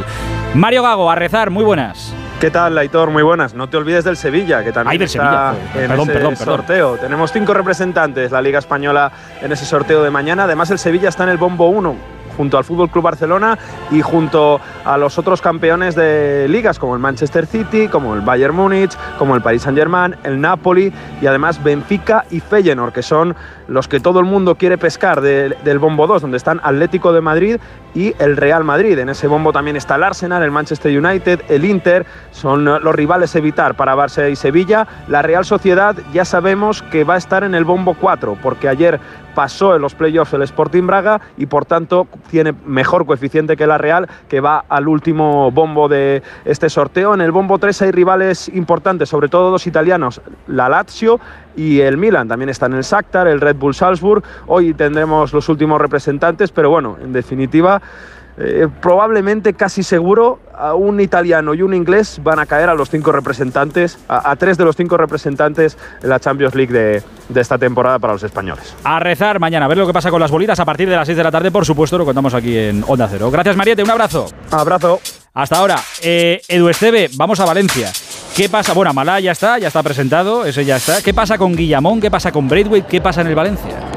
Mario 0.53 0.83
Gago, 0.83 1.09
a 1.11 1.15
rezar, 1.15 1.49
muy 1.49 1.63
buenas. 1.63 2.13
¿Qué 2.39 2.51
tal, 2.51 2.77
Aitor? 2.77 3.09
Muy 3.09 3.23
buenas. 3.23 3.55
No 3.55 3.67
te 3.67 3.77
olvides 3.77 4.03
del 4.03 4.15
Sevilla, 4.15 4.63
que 4.63 4.71
también 4.71 4.91
Ay, 4.91 4.97
del 4.99 5.07
está 5.07 5.53
Sevilla. 5.53 5.83
en 5.83 5.89
Perdón, 5.89 6.09
ese 6.09 6.13
perdón, 6.13 6.35
perdón. 6.37 6.55
sorteo. 6.57 6.97
Tenemos 6.97 7.31
cinco 7.31 7.53
representantes, 7.55 8.31
la 8.31 8.41
Liga 8.41 8.59
Española, 8.59 9.11
en 9.41 9.51
ese 9.51 9.65
sorteo 9.65 10.03
de 10.03 10.11
mañana. 10.11 10.43
Además, 10.43 10.69
el 10.69 10.77
Sevilla 10.77 11.09
está 11.09 11.23
en 11.23 11.29
el 11.29 11.37
bombo 11.37 11.67
1, 11.69 11.95
junto 12.37 12.57
al 12.57 12.63
Fútbol 12.63 12.89
Club 12.89 13.03
Barcelona 13.03 13.57
y 13.91 14.01
junto 14.01 14.61
a 14.85 14.97
los 14.97 15.17
otros 15.17 15.41
campeones 15.41 15.95
de 15.95 16.47
ligas 16.47 16.79
como 16.79 16.93
el 16.93 16.99
Manchester 16.99 17.45
City, 17.45 17.87
como 17.87 18.15
el 18.15 18.21
Bayern 18.21 18.55
Múnich, 18.55 18.95
como 19.17 19.35
el 19.35 19.41
Paris 19.41 19.63
Saint-Germain, 19.63 20.15
el 20.23 20.39
Napoli 20.39 20.93
y 21.21 21.25
además 21.25 21.61
Benfica 21.63 22.25
y 22.29 22.39
Feyenoord, 22.39 22.93
que 22.93 23.01
son 23.01 23.35
los 23.67 23.87
que 23.87 23.99
todo 23.99 24.19
el 24.19 24.25
mundo 24.25 24.55
quiere 24.55 24.77
pescar 24.77 25.21
del 25.21 25.79
bombo 25.79 26.07
2, 26.07 26.21
donde 26.21 26.37
están 26.37 26.61
Atlético 26.63 27.11
de 27.11 27.21
Madrid 27.21 27.57
y 27.95 28.13
el 28.19 28.37
Real 28.37 28.63
Madrid. 28.63 28.97
En 28.99 29.09
ese 29.09 29.27
bombo 29.27 29.51
también 29.51 29.75
está 29.75 29.95
el 29.95 30.03
Arsenal, 30.03 30.43
el 30.43 30.51
Manchester 30.51 30.97
United, 30.97 31.41
el 31.49 31.65
Inter, 31.65 32.05
son 32.31 32.63
los 32.65 32.95
rivales 32.95 33.35
evitar 33.35 33.75
para 33.75 33.95
Barça 33.95 34.31
y 34.31 34.35
Sevilla. 34.35 34.87
La 35.07 35.21
Real 35.21 35.45
Sociedad 35.45 35.95
ya 36.13 36.23
sabemos 36.23 36.83
que 36.83 37.03
va 37.03 37.15
a 37.15 37.17
estar 37.17 37.43
en 37.43 37.55
el 37.55 37.65
bombo 37.65 37.95
4, 37.95 38.37
porque 38.41 38.69
ayer 38.69 38.99
pasó 39.37 39.75
en 39.75 39.83
los 39.83 39.93
playoffs 39.93 40.33
el 40.33 40.41
Sporting 40.41 40.87
Braga 40.87 41.21
y 41.37 41.45
por 41.45 41.63
tanto 41.63 42.07
tiene 42.31 42.55
mejor 42.65 43.05
coeficiente 43.05 43.55
que 43.55 43.67
la 43.67 43.77
Real, 43.77 44.09
que 44.27 44.41
va 44.41 44.65
al 44.67 44.87
último 44.87 45.51
bombo 45.51 45.87
de 45.87 46.23
este 46.43 46.71
sorteo. 46.71 47.13
En 47.13 47.21
el 47.21 47.31
bombo 47.31 47.59
3 47.59 47.83
hay 47.83 47.91
rivales 47.91 48.49
importantes, 48.49 49.09
sobre 49.09 49.29
todo 49.29 49.51
dos 49.51 49.67
italianos, 49.67 50.21
la 50.47 50.69
Lazio 50.69 51.19
y 51.55 51.81
el 51.81 51.97
Milan. 51.97 52.27
También 52.27 52.49
están 52.49 52.73
el 52.73 52.81
Shakhtar, 52.81 53.27
el 53.27 53.39
Red 53.39 53.57
Bull 53.57 53.75
Salzburg. 53.75 54.23
Hoy 54.47 54.73
tendremos 54.73 55.31
los 55.31 55.47
últimos 55.49 55.79
representantes, 55.79 56.51
pero 56.51 56.71
bueno, 56.71 56.97
en 56.99 57.13
definitiva 57.13 57.79
eh, 58.39 58.67
probablemente 58.81 59.53
casi 59.53 59.81
seguro 59.81 60.39
a 60.55 60.75
un 60.75 60.99
italiano 60.99 61.55
y 61.55 61.63
un 61.63 61.73
inglés 61.73 62.19
van 62.23 62.39
a 62.39 62.45
caer 62.45 62.69
a 62.69 62.75
los 62.75 62.89
cinco 62.89 63.11
representantes, 63.11 63.97
a, 64.07 64.35
tres 64.35 64.57
de 64.57 64.65
los 64.65 64.75
cinco 64.75 64.95
representantes 64.95 65.77
en 66.03 66.09
la 66.09 66.19
Champions 66.19 66.53
League 66.53 66.71
de, 66.71 67.03
esta 67.39 67.57
temporada 67.57 67.97
para 67.97 68.13
los 68.13 68.23
españoles. 68.23 68.75
A 68.83 68.99
rezar 68.99 69.39
mañana, 69.39 69.65
a 69.65 69.67
ver 69.67 69.77
lo 69.77 69.87
que 69.87 69.93
pasa 69.93 70.11
con 70.11 70.21
las 70.21 70.29
bolitas 70.29 70.59
a 70.59 70.65
partir 70.65 70.87
de 70.87 70.95
las 70.95 71.07
6 71.07 71.17
de 71.17 71.23
la 71.23 71.31
tarde, 71.31 71.51
por 71.51 71.65
supuesto, 71.65 71.97
lo 71.97 72.05
contamos 72.05 72.33
aquí 72.33 72.55
en 72.57 72.83
Onda 72.87 73.07
Cero. 73.09 73.31
Gracias, 73.31 73.55
Mariette, 73.55 73.83
un 73.83 73.89
abrazo. 73.89 74.27
Abrazo. 74.51 74.99
Hasta 75.33 75.57
ahora, 75.57 75.79
eh, 76.01 76.41
Edu 76.47 76.69
Esteve, 76.69 77.09
vamos 77.15 77.39
a 77.39 77.45
Valencia. 77.45 77.91
¿Qué 78.35 78.49
pasa? 78.49 78.73
Bueno, 78.73 78.93
Malá 78.93 79.19
ya 79.19 79.31
está, 79.31 79.57
ya 79.57 79.67
está 79.67 79.81
presentado, 79.81 80.45
ese 80.45 80.63
ya 80.63 80.77
está. 80.77 81.01
¿Qué 81.01 81.13
pasa 81.13 81.37
con 81.37 81.55
Guillamón? 81.55 81.99
¿Qué 81.99 82.11
pasa 82.11 82.31
con 82.31 82.47
Braithwaite? 82.47 82.87
¿Qué 82.87 83.01
pasa 83.01 83.21
en 83.21 83.27
el 83.27 83.35
Valencia? 83.35 83.96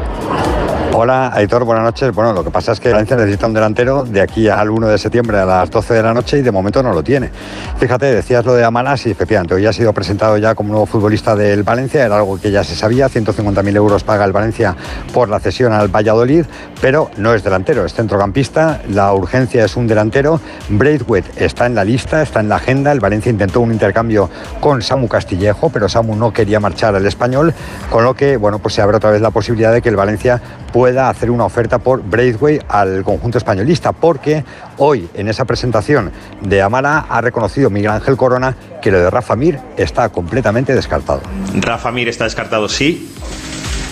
Hola, 0.92 1.31
Aitor, 1.33 1.64
buenas 1.64 1.85
noches. 1.85 2.12
Bueno, 2.12 2.33
lo 2.33 2.42
que 2.42 2.50
pasa 2.50 2.72
es 2.72 2.81
que 2.81 2.90
Valencia 2.90 3.16
necesita 3.16 3.46
un 3.46 3.55
delantero 3.55 4.03
de 4.03 4.20
aquí 4.20 4.48
al 4.48 4.70
1 4.70 4.88
de 4.88 4.98
septiembre 4.98 5.38
a 5.38 5.46
las 5.46 5.70
12 5.70 5.94
de 5.94 6.03
la 6.03 6.12
noche 6.12 6.38
y 6.38 6.42
de 6.42 6.50
momento 6.50 6.83
no 6.83 6.92
lo 6.92 7.05
tiene. 7.05 7.31
Fíjate, 7.79 8.07
decías 8.12 8.44
lo 8.44 8.55
de 8.55 8.64
Amalas 8.64 9.07
y 9.07 9.11
efectivamente 9.12 9.55
hoy 9.55 9.64
ha 9.66 9.72
sido 9.72 9.92
presentado 9.92 10.37
ya 10.37 10.57
como 10.57 10.70
nuevo 10.70 10.87
futbolista 10.87 11.37
del 11.37 11.62
Valencia, 11.62 12.05
era 12.05 12.16
algo 12.16 12.40
que 12.40 12.50
ya 12.50 12.64
se 12.64 12.74
sabía, 12.74 13.09
150.000 13.09 13.76
euros 13.76 14.03
paga 14.03 14.24
el 14.24 14.33
Valencia 14.33 14.74
por 15.14 15.29
la 15.29 15.38
cesión 15.38 15.72
al 15.72 15.88
Valladolid, 15.88 16.44
pero 16.81 17.09
no 17.16 17.35
es 17.35 17.44
delantero, 17.44 17.87
es 17.87 17.94
centrocampista, 17.94 18.83
la 18.90 19.14
urgencia 19.14 19.64
es 19.64 19.76
un 19.76 19.87
delantero, 19.87 20.40
Braithwaite 20.70 21.44
está 21.44 21.66
en 21.66 21.76
la 21.76 21.85
lista, 21.85 22.20
está 22.20 22.40
en 22.40 22.48
la 22.48 22.57
agenda, 22.57 22.90
el 22.90 22.98
Valencia 22.98 23.31
intentó 23.31 23.61
un 23.61 23.70
intercambio 23.72 24.29
con 24.59 24.83
Samu 24.83 25.07
Castillejo, 25.07 25.70
pero 25.70 25.88
Samu 25.88 26.16
no 26.16 26.33
quería 26.33 26.59
marchar 26.59 26.96
al 26.96 27.07
español, 27.07 27.55
con 27.90 28.05
lo 28.05 28.14
que, 28.14 28.37
bueno, 28.37 28.59
pues 28.59 28.74
se 28.74 28.83
abre 28.83 28.96
otra 28.96 29.12
vez 29.12 29.22
la 29.22 29.31
posibilidad 29.31 29.72
de 29.72 29.81
que 29.81 29.88
el 29.88 29.96
Valencia 29.96 30.42
pueda 30.72 30.80
hacer 30.88 31.31
una 31.31 31.45
oferta 31.45 31.79
por 31.79 32.03
Braithwaite 32.03 32.64
al 32.69 33.05
conjunto 33.05 33.38
españolista, 33.38 33.93
porque 33.93 34.45
hoy 34.79 35.09
en 35.14 35.29
esa 35.29 35.45
presentación 35.45 36.11
de 36.40 36.62
Amara 36.62 37.07
ha 37.09 37.21
reconocido 37.21 37.71
Miguel 37.71 37.90
Ángel 37.90 38.16
Corona 38.16 38.57
que 38.81 38.90
lo 38.90 38.99
de 38.99 39.11
Rafa 39.11 39.37
Mir 39.37 39.59
está 39.77 40.09
completamente 40.09 40.75
descartado. 40.75 41.21
Rafa 41.55 41.90
Mir 41.90 42.09
está 42.09 42.25
descartado, 42.25 42.69
sí. 42.69 43.12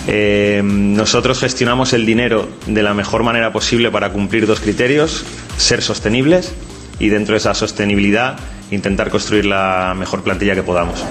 Eh, 0.07 0.61
nosotros 0.63 1.39
gestionamos 1.39 1.93
el 1.93 2.05
dinero 2.05 2.47
de 2.65 2.81
la 2.81 2.93
mejor 2.93 3.23
manera 3.23 3.53
posible 3.53 3.91
para 3.91 4.11
cumplir 4.11 4.47
dos 4.47 4.59
criterios, 4.59 5.25
ser 5.57 5.81
sostenibles 5.81 6.53
y 6.97 7.09
dentro 7.09 7.33
de 7.33 7.37
esa 7.37 7.53
sostenibilidad 7.53 8.37
intentar 8.71 9.09
construir 9.09 9.45
la 9.45 9.93
mejor 9.97 10.21
plantilla 10.21 10.55
que 10.55 10.63
podamos. 10.63 11.05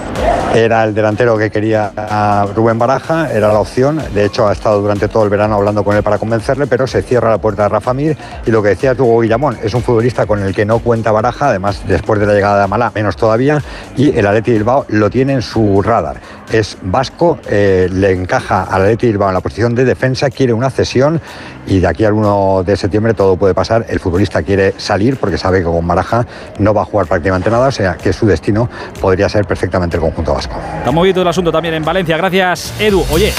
Era 0.53 0.83
el 0.83 0.93
delantero 0.93 1.37
que 1.37 1.49
quería 1.49 1.91
Rubén 2.55 2.79
Baraja, 2.79 3.31
era 3.31 3.53
la 3.53 3.59
opción. 3.59 4.01
De 4.13 4.25
hecho, 4.25 4.47
ha 4.47 4.53
estado 4.53 4.81
durante 4.81 5.07
todo 5.07 5.23
el 5.23 5.29
verano 5.29 5.55
hablando 5.55 5.83
con 5.83 5.95
él 5.95 6.03
para 6.03 6.17
convencerle, 6.17 6.67
pero 6.67 6.87
se 6.87 7.01
cierra 7.01 7.29
la 7.29 7.37
puerta 7.37 7.63
de 7.63 7.69
Rafa 7.69 7.93
Mir. 7.93 8.17
Y 8.45 8.51
lo 8.51 8.63
que 8.63 8.69
decía 8.69 8.93
Hugo 8.97 9.19
Guillamón, 9.19 9.57
es 9.61 9.73
un 9.73 9.83
futbolista 9.83 10.25
con 10.25 10.41
el 10.41 10.53
que 10.53 10.65
no 10.65 10.79
cuenta 10.79 11.11
Baraja, 11.11 11.49
además, 11.49 11.83
después 11.87 12.19
de 12.19 12.25
la 12.25 12.33
llegada 12.33 12.57
de 12.57 12.63
Amalá, 12.63 12.91
menos 12.95 13.15
todavía. 13.15 13.61
Y 13.95 14.17
el 14.17 14.25
Atleti 14.25 14.51
Bilbao 14.51 14.85
lo 14.89 15.09
tiene 15.09 15.33
en 15.33 15.41
su 15.41 15.81
radar. 15.81 16.19
Es 16.51 16.77
vasco, 16.81 17.37
eh, 17.47 17.87
le 17.91 18.11
encaja 18.11 18.63
al 18.63 18.81
Atleti 18.83 19.07
Bilbao 19.07 19.29
en 19.29 19.35
la 19.35 19.41
posición 19.41 19.75
de 19.75 19.85
defensa, 19.85 20.29
quiere 20.29 20.53
una 20.53 20.69
cesión 20.69 21.21
y 21.67 21.79
de 21.79 21.87
aquí 21.87 22.03
al 22.03 22.13
1 22.13 22.63
de 22.65 22.75
septiembre 22.75 23.13
todo 23.13 23.37
puede 23.37 23.53
pasar. 23.53 23.85
El 23.87 23.99
futbolista 23.99 24.41
quiere 24.41 24.73
salir 24.77 25.17
porque 25.17 25.37
sabe 25.37 25.59
que 25.59 25.65
con 25.65 25.87
Baraja 25.87 26.25
no 26.57 26.73
va 26.73 26.81
a 26.81 26.85
jugar 26.85 27.05
prácticamente 27.05 27.48
nada, 27.49 27.67
o 27.67 27.71
sea 27.71 27.95
que 27.95 28.13
su 28.13 28.25
destino 28.25 28.69
podría 28.99 29.29
ser 29.29 29.45
perfectamente 29.45 29.97
el 29.97 30.01
conjunto 30.01 30.33
vasco. 30.33 30.55
Está 30.77 30.91
movido 30.91 31.21
el 31.21 31.27
asunto 31.27 31.51
también 31.51 31.73
en 31.75 31.83
Valencia. 31.83 32.17
Gracias, 32.17 32.73
Edu. 32.79 33.05
Oye, 33.11 33.33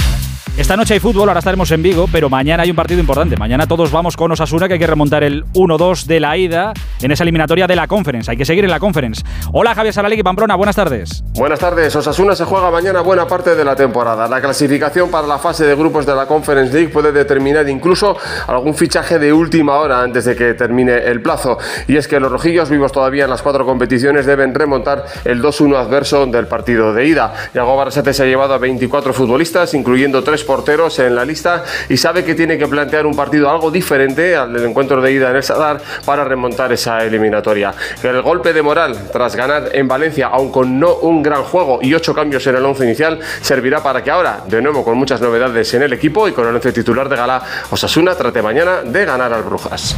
esta 0.57 0.77
noche 0.77 0.95
hay 0.95 1.01
fútbol, 1.01 1.29
ahora 1.29 1.39
estaremos 1.39 1.71
en 1.71 1.83
Vigo, 1.83 2.07
pero 2.13 2.29
mañana 2.29 2.65
hay 2.65 2.71
un 2.71 2.77
partido 2.77 3.01
importante. 3.01 3.37
Mañana 3.37 3.67
todos 3.67 3.91
vamos 3.91 4.17
con 4.17 4.31
Osasuna, 4.33 4.69
que 4.69 4.75
hay 4.75 4.79
que 4.79 4.87
remontar 4.87 5.25
el 5.25 5.45
1-2 5.55 6.05
de 6.05 6.21
la 6.21 6.37
ida 6.37 6.73
en 7.01 7.11
esa 7.11 7.25
eliminatoria 7.25 7.67
de 7.67 7.77
la 7.77 7.87
Conference. 7.87 8.31
Hay 8.31 8.37
que 8.37 8.45
seguir 8.45 8.65
en 8.65 8.71
la 8.71 8.79
Conference. 8.79 9.23
Hola, 9.53 9.75
Javier 9.75 9.95
Saralegui, 9.95 10.23
Pamplona, 10.23 10.57
buenas 10.57 10.77
tardes. 10.77 11.25
Buenas 11.35 11.59
tardes. 11.59 11.97
Osasuna 11.97 12.35
se 12.35 12.45
juega 12.45 12.71
mañana 12.71 13.01
buena 13.01 13.27
parte 13.27 13.55
de 13.55 13.65
la 13.65 13.75
temporada. 13.75 14.29
La 14.29 14.41
clasificación 14.41 15.11
para 15.11 15.27
la 15.27 15.39
fase 15.39 15.65
de 15.65 15.75
grupos 15.75 16.05
de 16.05 16.15
la 16.15 16.27
Conference 16.27 16.75
League 16.75 16.91
puede 16.91 17.13
determinar 17.13 17.69
incluso 17.69 18.17
algún 18.47 18.75
fichaje 18.75 19.19
de 19.19 19.33
última 19.33 19.77
hora 19.77 20.03
antes 20.03 20.27
de 20.27 20.37
que 20.37 20.55
termine 20.55 20.99
el 20.99 21.23
plazo. 21.23 21.59
Y 21.89 21.97
es 21.97 22.07
que 22.07 22.21
los 22.21 22.31
rojillos 22.31 22.69
vivos 22.69 22.93
todavía 22.93 23.25
en 23.25 23.31
las 23.31 23.41
cuatro 23.41 23.65
competiciones 23.65 24.27
deben 24.27 24.55
remontar 24.55 25.07
el 25.25 25.41
2-1 25.43 25.77
adverso 25.77 26.27
del 26.27 26.47
partido 26.47 26.93
de 26.93 27.07
ida. 27.07 27.33
Yago 27.55 27.77
Barrasate 27.77 28.13
se 28.13 28.25
ha 28.25 28.27
llevado 28.27 28.53
a 28.53 28.59
24 28.59 29.15
futbolistas, 29.15 29.73
incluyendo 29.75 30.23
tres 30.23 30.40
porteros 30.45 30.99
en 30.99 31.15
la 31.15 31.25
lista 31.25 31.65
y 31.89 31.97
sabe 31.97 32.25
que 32.25 32.35
tiene 32.35 32.59
que 32.59 32.67
plantear 32.67 33.07
un 33.07 33.15
partido 33.15 33.51
algo 33.51 33.71
diferente 33.71 34.37
al 34.37 34.53
del 34.53 34.65
encuentro 34.65 35.01
de 35.01 35.13
ida 35.13 35.31
en 35.31 35.37
el 35.37 35.43
Sadar 35.43 35.81
para 36.05 36.25
remontar 36.25 36.73
esa 36.73 37.05
eliminatoria. 37.05 37.75
El 38.03 38.23
golpe 38.23 38.53
de 38.53 38.63
moral 38.63 39.09
tras 39.13 39.37
ganar 39.37 39.71
en 39.73 39.89
Valencia, 39.89 40.29
aun 40.29 40.51
con 40.51 40.79
no 40.79 40.97
un 40.97 41.23
gran 41.23 41.43
juego 41.45 41.81
y 41.83 41.95
ocho 41.95 42.15
cambios 42.15 42.47
en 42.47 42.57
el 42.57 42.65
once 42.65 42.85
inicial, 42.85 43.19
servirá 43.41 43.83
para 43.83 44.03
que 44.03 44.11
ahora, 44.11 44.41
de 44.47 44.61
nuevo 44.63 44.85
con 44.85 44.97
muchas 44.97 45.21
novedades 45.21 45.73
en 45.75 45.83
el 45.83 45.93
equipo 45.93 46.29
y 46.29 46.33
con 46.33 46.49
el 46.49 46.55
once 46.55 46.73
titular 46.73 47.09
de 47.09 47.17
gala, 47.17 47.43
Osasuna 47.71 48.15
trate 48.15 48.43
mañana 48.43 48.83
de 48.83 49.05
ganar 49.05 49.33
al 49.33 49.43
Brujas. 49.43 49.97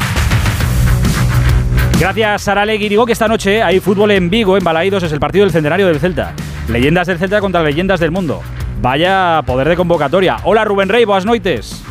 Gracias, 1.99 2.43
Sara 2.43 2.67
Legui. 2.67 2.89
Digo 2.89 3.07
que 3.07 3.13
esta 3.13 3.29
noche 3.29 3.63
hay 3.63 3.79
fútbol 3.79 4.11
en 4.11 4.29
Vigo, 4.29 4.57
en 4.57 4.65
Balaídos, 4.65 5.05
es 5.05 5.13
el 5.13 5.21
partido 5.21 5.45
del 5.45 5.53
centenario 5.53 5.87
del 5.87 6.01
Celta. 6.01 6.35
Leyendas 6.69 7.07
del 7.07 7.19
Celta 7.19 7.41
contra 7.41 7.63
leyendas 7.63 8.01
del 8.01 8.11
mundo. 8.11 8.43
Vaya 8.83 9.43
poder 9.47 9.69
de 9.69 9.77
convocatoria. 9.77 10.39
Hola 10.43 10.65
Rubén 10.65 10.89
Rey, 10.89 11.05
buenas 11.05 11.25
noches. 11.25 11.85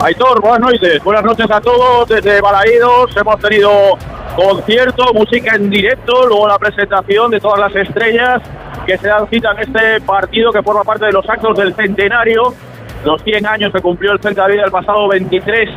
Aitor, 0.00 0.40
buenas 0.40 0.60
noches. 0.60 1.02
Buenas 1.02 1.24
noches 1.24 1.50
a 1.50 1.60
todos 1.60 2.08
desde 2.08 2.40
Balaídos. 2.40 3.16
Hemos 3.16 3.40
tenido 3.40 3.98
concierto, 4.36 5.12
música 5.14 5.56
en 5.56 5.68
directo, 5.68 6.28
luego 6.28 6.46
la 6.46 6.60
presentación 6.60 7.28
de 7.32 7.40
todas 7.40 7.58
las 7.58 7.74
estrellas 7.74 8.40
que 8.86 8.96
se 8.98 9.08
dan 9.08 9.28
cita 9.30 9.50
en 9.50 9.68
este 9.68 10.00
partido 10.02 10.52
que 10.52 10.62
forma 10.62 10.84
parte 10.84 11.06
de 11.06 11.12
los 11.12 11.28
actos 11.28 11.58
del 11.58 11.74
centenario. 11.74 12.54
Los 13.04 13.20
100 13.24 13.44
años 13.44 13.72
que 13.72 13.80
cumplió 13.80 14.12
el 14.12 14.20
Celta 14.20 14.46
de 14.46 14.52
Vida 14.52 14.64
el 14.66 14.70
pasado 14.70 15.08
23 15.08 15.70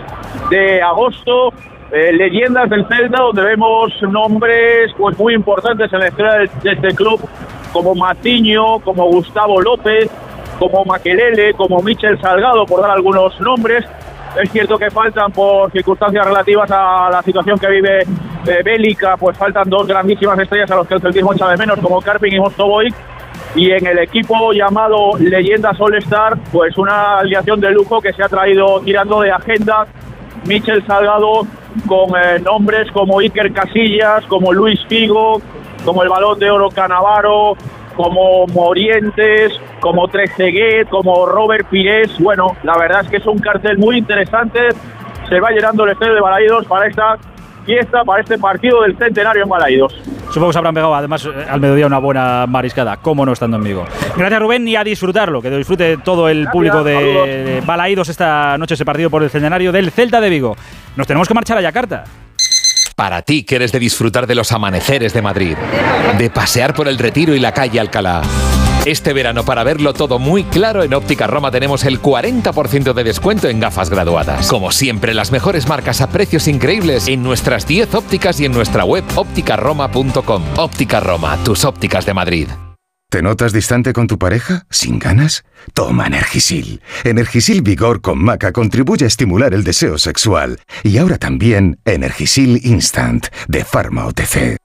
de 0.52 0.80
agosto. 0.80 1.54
Eh, 1.92 2.14
leyendas 2.14 2.70
del 2.70 2.88
Celta, 2.88 3.20
donde 3.20 3.42
vemos 3.42 3.92
nombres 4.04 4.94
pues, 4.96 5.18
muy 5.18 5.34
importantes 5.34 5.92
en 5.92 6.00
la 6.00 6.08
historia 6.10 6.34
de 6.34 6.72
este 6.72 6.94
club, 6.94 7.20
como 7.74 7.96
Matiño, 7.96 8.80
como 8.80 9.06
Gustavo 9.06 9.60
López, 9.62 10.10
como 10.60 10.86
Maquelele, 10.86 11.54
como 11.54 11.82
Michel 11.82 12.20
Salgado, 12.20 12.66
por 12.66 12.82
dar 12.82 12.92
algunos 12.92 13.40
nombres. 13.42 13.86
Es 14.42 14.52
cierto 14.52 14.78
que 14.78 14.92
faltan 14.92 15.32
por 15.32 15.72
circunstancias 15.72 16.26
relativas 16.26 16.70
a 16.72 17.10
la 17.12 17.22
situación 17.22 17.58
que 17.58 17.68
vive 17.68 18.02
eh, 18.02 18.62
Bélica, 18.64 19.16
pues 19.18 19.38
faltan 19.38 19.70
dos 19.70 19.88
grandísimas 19.88 20.38
estrellas 20.40 20.70
a 20.72 20.76
los 20.76 20.88
que 20.88 20.96
el 20.96 21.02
celtismo 21.02 21.34
echa 21.34 21.48
de 21.48 21.58
menos, 21.58 21.80
como 21.80 22.02
Carping 22.02 22.34
y 22.34 22.40
Mostovoy. 22.40 22.94
Y 23.56 23.72
en 23.72 23.88
el 23.88 24.00
equipo 24.00 24.52
llamado 24.52 25.12
Leyendas 25.18 25.80
All 25.80 25.96
Star, 25.96 26.38
pues 26.52 26.78
una 26.78 27.20
aliación 27.20 27.62
de 27.62 27.72
lujo 27.72 28.02
que 28.02 28.12
se 28.12 28.24
ha 28.24 28.28
traído 28.28 28.82
tirando 28.82 29.22
de 29.22 29.32
agenda 29.32 29.86
Michel 30.46 30.86
Salgado 30.86 31.48
con 31.88 32.10
eh, 32.22 32.40
nombres 32.40 32.92
como 32.92 33.20
Iker 33.20 33.54
Casillas, 33.54 34.26
como 34.26 34.52
Luis 34.54 34.80
Figo, 34.88 35.42
como 35.84 36.04
el 36.04 36.10
Balón 36.10 36.38
de 36.40 36.50
Oro 36.50 36.70
Canavaro, 36.70 37.56
como 37.96 38.46
Morientes, 38.48 39.54
como 39.80 40.08
Trezeguet, 40.08 40.90
como 40.90 41.26
Robert 41.26 41.68
Pires. 41.70 42.18
Bueno, 42.20 42.56
la 42.64 42.78
verdad 42.78 43.02
es 43.02 43.10
que 43.10 43.18
es 43.18 43.26
un 43.26 43.40
cartel 43.40 43.78
muy 43.78 43.98
interesante. 43.98 44.60
Se 45.30 45.40
va 45.40 45.52
llenando 45.52 45.86
el 45.86 45.92
estadio 45.92 46.14
de 46.14 46.22
Balaidos 46.22 46.66
para 46.66 46.88
esta 46.88 47.18
fiesta, 47.66 48.04
para 48.04 48.22
este 48.22 48.38
partido 48.38 48.82
del 48.84 48.98
centenario 48.98 49.44
en 49.44 49.50
Balaidos. 49.50 49.94
Supongo 50.28 50.48
que 50.48 50.54
se 50.54 50.60
habrán 50.60 50.74
pegado 50.74 50.94
además 50.94 51.26
eh, 51.26 51.46
al 51.50 51.60
mediodía 51.60 51.88
una 51.88 51.98
buena 52.00 52.46
mariscada, 52.48 52.98
como 52.98 53.26
no 53.26 53.32
estando 53.32 53.58
en 53.58 53.64
Vigo. 53.64 53.86
Gracias 54.18 54.40
Rubén 54.40 54.68
y 54.68 54.76
a 54.76 54.84
disfrutarlo, 54.84 55.42
que 55.42 55.50
disfrute 55.50 55.98
todo 56.04 56.30
el 56.30 56.48
público 56.50 56.84
de 56.84 57.62
Balaídos 57.66 58.10
esta 58.10 58.58
noche 58.58 58.74
ese 58.74 58.86
partido 58.86 59.10
por 59.10 59.24
el 59.24 59.30
centenario 59.30 59.72
del 59.72 59.92
Celta 59.92 60.20
de 60.20 60.30
Vigo. 60.30 60.56
Nos 60.96 61.08
tenemos 61.08 61.28
que 61.28 61.34
marchar 61.34 61.58
a 61.58 61.62
Yakarta. 61.62 62.04
Para 62.96 63.22
ti 63.24 63.44
que 63.44 63.56
eres 63.56 63.72
de 63.72 63.80
disfrutar 63.80 64.26
de 64.26 64.36
los 64.36 64.52
amaneceres 64.52 65.14
de 65.14 65.22
Madrid, 65.22 65.56
de 66.18 66.30
pasear 66.30 66.74
por 66.74 66.88
el 66.88 66.98
Retiro 66.98 67.36
y 67.36 67.40
la 67.40 67.52
calle 67.52 67.80
Alcalá. 67.80 68.22
Este 68.86 69.14
verano, 69.14 69.44
para 69.44 69.64
verlo 69.64 69.94
todo 69.94 70.20
muy 70.20 70.44
claro, 70.44 70.84
en 70.84 70.94
Óptica 70.94 71.26
Roma 71.26 71.50
tenemos 71.50 71.84
el 71.86 72.02
40% 72.02 72.94
de 72.94 73.04
descuento 73.04 73.50
en 73.50 73.60
gafas 73.60 73.90
graduadas. 73.90 74.48
Como 74.48 74.72
siempre, 74.72 75.16
las 75.16 75.32
mejores 75.32 75.68
marcas 75.68 76.02
a 76.02 76.10
precios 76.10 76.48
increíbles 76.48 77.08
en 77.08 77.24
nuestras 77.24 77.68
10 77.68 77.96
ópticas 77.96 78.40
y 78.40 78.46
en 78.46 78.52
nuestra 78.52 78.86
web 78.86 79.04
ópticaroma.com. 79.16 80.44
Óptica 80.56 81.00
Roma, 81.00 81.38
tus 81.44 81.66
ópticas 81.66 82.06
de 82.06 82.14
Madrid. 82.14 82.48
¿Te 83.10 83.22
notas 83.22 83.54
distante 83.54 83.94
con 83.94 84.08
tu 84.08 84.18
pareja? 84.18 84.66
¿Sin 84.70 85.00
ganas? 85.00 85.44
Toma 85.74 86.08
Energisil. 86.08 86.82
Energisil 87.04 87.62
Vigor 87.62 88.02
con 88.02 88.22
Maca 88.22 88.52
contribuye 88.52 89.06
a 89.06 89.08
estimular 89.08 89.54
el 89.54 89.64
deseo 89.64 89.98
sexual. 89.98 90.60
Y 90.84 90.98
ahora 90.98 91.18
también 91.18 91.80
Energisil 91.86 92.60
Instant 92.64 93.28
de 93.48 93.64
Pharma 93.64 94.06
OTC. 94.08 94.65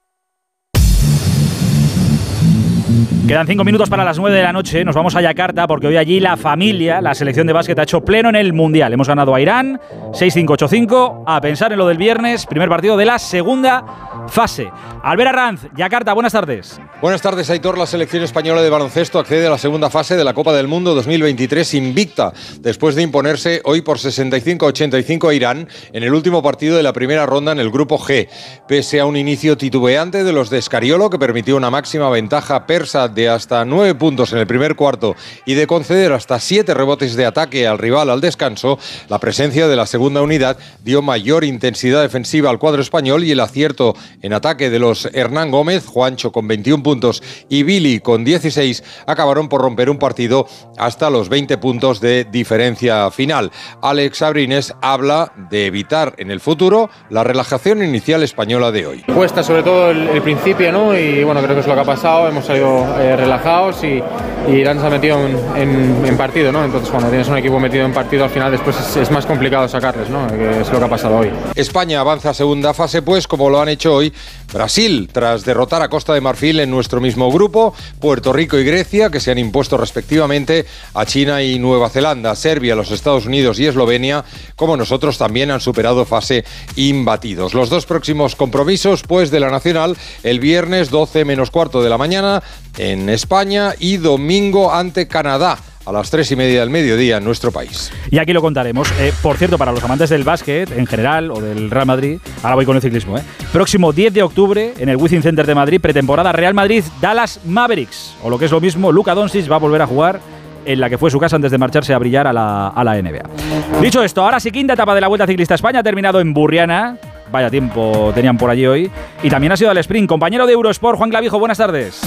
Quedan 3.27 3.47
cinco 3.47 3.65
minutos 3.65 3.89
para 3.89 4.05
las 4.05 4.19
nueve 4.19 4.37
de 4.37 4.43
la 4.43 4.53
noche. 4.53 4.85
Nos 4.85 4.95
vamos 4.95 5.15
a 5.17 5.23
Yakarta 5.23 5.67
porque 5.67 5.87
hoy 5.87 5.97
allí 5.97 6.21
la 6.21 6.37
familia, 6.37 7.01
la 7.01 7.15
selección 7.15 7.47
de 7.47 7.53
básquet, 7.53 7.79
ha 7.79 7.85
hecho 7.85 8.01
pleno 8.03 8.29
en 8.29 8.37
el 8.37 8.53
Mundial. 8.53 8.93
Hemos 8.93 9.09
ganado 9.09 9.35
a 9.35 9.41
Irán 9.41 9.81
6-5-8-5. 10.13 11.25
A 11.27 11.41
pensar 11.41 11.73
en 11.73 11.79
lo 11.79 11.87
del 11.87 11.97
viernes, 11.97 12.47
primer 12.47 12.69
partido 12.69 12.97
de 12.97 13.07
la 13.07 13.19
segunda 13.19 13.85
fase. 14.29 14.71
Albert 15.03 15.29
Arranz, 15.29 15.67
Yakarta, 15.77 16.13
buenas 16.13 16.33
tardes. 16.33 16.81
Buenas 17.01 17.23
tardes, 17.23 17.49
Aitor. 17.49 17.79
La 17.79 17.87
selección 17.87 18.23
española 18.23 18.61
de 18.61 18.69
baloncesto 18.69 19.19
accede 19.19 19.47
a 19.47 19.51
la 19.51 19.59
segunda 19.59 19.89
fase 19.89 20.17
de 20.17 20.25
la 20.25 20.35
Copa 20.35 20.53
del 20.53 20.69
Mundo 20.69 20.95
2023 20.95 21.75
invicta, 21.75 22.33
después 22.61 22.95
de 22.95 23.03
imponerse 23.03 23.63
hoy 23.65 23.81
por 23.81 23.99
65-85 23.99 25.31
a 25.31 25.35
Irán 25.35 25.69
en 25.93 26.03
el 26.03 26.13
último 26.13 26.43
partido 26.43 26.77
de 26.77 26.83
la 26.83 26.93
primera 26.93 27.25
ronda 27.25 27.53
en 27.53 27.61
el 27.61 27.71
Grupo 27.71 27.99
G. 27.99 28.29
Pese 28.69 29.01
a 29.01 29.07
un 29.07 29.17
inicio 29.17 29.57
titubeante 29.57 30.25
de 30.25 30.33
los 30.33 30.51
de 30.51 30.59
Escariolo, 30.59 31.09
que 31.09 31.19
permitió 31.19 31.57
una 31.57 31.71
máxima 31.71 32.11
ventaja 32.11 32.67
persa 32.67 32.90
de 32.91 33.29
hasta 33.29 33.65
nueve 33.65 33.95
puntos 33.95 34.33
en 34.33 34.41
el 34.41 34.47
primer 34.49 34.75
cuarto 34.75 35.15
y 35.47 35.55
de 35.55 35.69
conceder 35.69 36.13
hasta 36.13 36.41
siete 36.41 36.75
rebotes 36.75 37.15
de 37.15 37.25
ataque 37.25 37.69
al 37.69 37.79
rival 37.79 38.11
al 38.11 38.21
descanso, 38.21 38.81
la 39.09 39.21
presencia 39.21 39.69
de 39.69 39.77
la 39.77 39.87
segunda 39.87 40.23
unidad 40.23 40.59
dio 40.83 41.01
mayor 41.01 41.45
intensidad 41.45 42.03
defensiva 42.03 42.51
al 42.51 42.59
cuadro 42.59 42.83
español 42.83 43.23
y 43.23 43.31
el 43.31 43.39
acierto 43.39 43.95
en 44.23 44.33
ataque 44.33 44.71
de 44.71 44.81
los 44.81 45.09
Hernán 45.15 45.53
Gómez, 45.53 45.87
Juancho 45.87 46.33
con 46.33 46.49
21 46.49 46.83
puntos 46.83 47.23
y 47.49 47.63
Billy 47.63 48.01
con 48.01 48.25
16 48.25 48.83
acabaron 49.07 49.49
por 49.49 49.61
romper 49.61 49.89
un 49.89 49.99
partido 49.99 50.49
hasta 50.77 51.11
los 51.11 51.29
20 51.29 51.59
puntos 51.59 52.01
de 52.01 52.25
diferencia 52.25 53.11
final. 53.13 53.53
Alex 53.83 54.23
Abrines 54.23 54.75
habla 54.83 55.33
de 55.49 55.67
evitar 55.67 56.15
en 56.19 56.33
el 56.33 56.41
futuro 56.41 56.91
la 57.09 57.23
relajación 57.23 57.85
inicial 57.85 58.25
española 58.25 58.73
de 58.73 58.87
hoy. 58.87 59.03
Cuesta 59.03 59.45
sobre 59.45 59.63
todo 59.63 59.91
el, 59.91 60.21
principio, 60.23 60.73
¿no? 60.73 60.99
Y 60.99 61.25
bueno, 61.25 61.41
creo 61.43 61.55
que 61.55 61.61
es 61.61 61.67
lo 61.67 61.75
que 61.75 61.81
ha 61.81 61.85
pasado. 61.85 62.29
Hemos 62.29 62.45
salido 62.45 62.80
eh, 62.99 63.17
relajados 63.17 63.83
y, 63.85 64.03
Irán 64.49 64.81
se 64.81 64.87
ha 64.87 64.91
metido 64.91 65.19
en, 65.55 66.17
partido, 66.17 66.51
¿no? 66.51 66.65
Entonces 66.65 66.91
cuando 66.91 67.09
tienes 67.09 67.29
un 67.29 67.37
equipo 67.37 67.61
metido 67.61 67.85
en 67.85 67.93
partido 67.93 68.25
al 68.25 68.31
final 68.31 68.51
después 68.51 68.75
es, 68.97 69.11
más 69.11 69.27
complicado 69.27 69.69
sacarles, 69.69 70.09
¿no? 70.09 70.27
Es 70.27 70.71
lo 70.73 70.79
que 70.79 70.85
ha 70.85 70.89
pasado 70.89 71.19
hoy. 71.19 71.31
España 71.55 72.01
avanza 72.01 72.31
a 72.31 72.35
segunda 72.35 72.73
fase, 72.73 73.03
pues 73.03 73.29
como 73.29 73.51
lo 73.51 73.61
han 73.61 73.69
hecho 73.69 73.95
hoy 73.95 74.13
Brasil, 74.53 75.09
tras 75.13 75.45
derrotar 75.45 75.83
a 75.83 75.89
Costa 75.89 76.15
de 76.15 76.21
Marfil 76.21 76.59
en 76.61 76.71
nuestro 76.71 77.01
mismo 77.01 77.31
grupo, 77.31 77.75
Puerto 78.01 78.33
Rico 78.33 78.59
y 78.59 78.65
Grecia, 78.65 79.11
que 79.11 79.21
se 79.21 79.31
han 79.31 79.39
impuesto 79.39 79.77
respectivamente 79.77 80.67
a 80.95 81.05
China 81.05 81.43
y 81.43 81.59
Nueva 81.59 81.91
Zelanda, 81.91 82.35
Serbia, 82.35 82.75
los 82.75 82.91
Estados 82.91 83.27
Unidos 83.27 83.61
y 83.61 83.67
Eslovenia, 83.67 84.25
como 84.57 84.77
nosotros 84.77 85.19
también 85.19 85.51
han 85.51 85.61
superado 85.61 86.05
fase 86.05 86.45
imbatidos. 86.77 87.55
Los 87.55 87.71
dos 87.71 87.87
próximos 87.87 88.37
compromisos, 88.37 89.03
pues 89.03 89.31
de 89.31 89.41
la 89.41 89.51
Nacional, 89.51 89.97
el 90.23 90.41
viernes 90.41 90.91
12 90.91 91.25
menos 91.25 91.51
cuarto 91.51 91.83
de 91.83 91.91
la 91.91 91.99
mañana 91.99 92.43
en 92.79 93.09
España 93.09 93.75
y 93.79 93.97
domingo 93.97 94.73
ante 94.73 95.09
Canadá 95.09 95.59
a 95.87 95.93
las 95.93 96.11
tres 96.11 96.31
y 96.31 96.37
media 96.37 96.61
del 96.61 96.71
mediodía 96.71 97.17
en 97.17 97.25
nuestro 97.25 97.51
país. 97.51 97.91
Y 98.11 98.19
aquí 98.19 98.33
lo 98.33 98.43
contaremos. 98.43 98.91
Eh, 99.01 99.13
por 99.23 99.37
cierto, 99.37 99.59
para 99.59 99.73
los 99.73 99.83
amantes 99.83 100.11
del 100.11 100.25
básquet 100.25 100.71
en 100.77 100.87
general 100.87 101.31
o 101.31 101.41
del 101.41 101.71
Real 101.71 101.87
Madrid, 101.87 102.19
ahora 102.43 102.55
voy 102.55 102.67
con 102.67 102.77
el 102.77 102.83
ciclismo, 102.83 103.19
¿eh? 103.19 103.23
próximo 103.53 103.93
10 103.93 104.13
de 104.13 104.23
octubre 104.23 104.75
en 104.79 104.89
el 104.89 104.97
Wizzing 104.97 105.23
Center 105.23 105.47
de 105.47 105.55
Madrid, 105.55 105.81
pretemporada 105.81 106.33
Real 106.33 106.55
Madrid-Dallas 106.55 107.41
Mavericks. 107.45 108.15
O 108.23 108.31
lo 108.31 108.39
que 108.39 108.45
es 108.45 108.51
lo 108.51 108.61
mismo, 108.61 108.93
Luca 108.93 109.15
Doncic 109.15 109.51
va 109.51 109.57
a 109.57 109.59
volver 109.59 109.83
a 109.83 109.87
jugar 109.87 110.21
en 110.67 110.79
la 110.79 110.91
que 110.91 110.99
fue 110.99 111.11
su 111.11 111.19
casa 111.19 111.37
antes 111.37 111.51
de 111.51 111.59
marcharse 111.59 111.95
a 111.95 111.99
brillar 111.99 112.27
a 112.27 112.33
la, 112.33 112.69
a 112.69 112.85
la 112.85 113.01
NBA. 113.01 113.81
Dicho 113.81 114.03
esto, 114.05 114.23
ahora 114.23 114.39
sí, 114.39 114.51
quinta 114.51 114.75
etapa 114.75 114.95
de 114.95 115.01
la 115.01 115.09
Vuelta 115.09 115.27
Ciclista 115.27 115.55
España 115.55 115.81
ha 115.81 115.83
terminado 115.83 116.21
en 116.21 116.35
Burriana. 116.35 116.99
Vaya 117.33 117.49
tiempo 117.49 118.13
tenían 118.15 118.37
por 118.37 118.51
allí 118.51 118.67
hoy. 118.67 118.91
Y 119.23 119.31
también 119.31 119.53
ha 119.53 119.57
sido 119.57 119.71
el 119.71 119.79
sprint. 119.79 120.09
Compañero 120.09 120.47
de 120.47 120.53
Eurosport, 120.53 120.99
Juan 120.99 121.11
Clavijo, 121.11 121.39
buenas 121.39 121.59
tardes. 121.59 122.01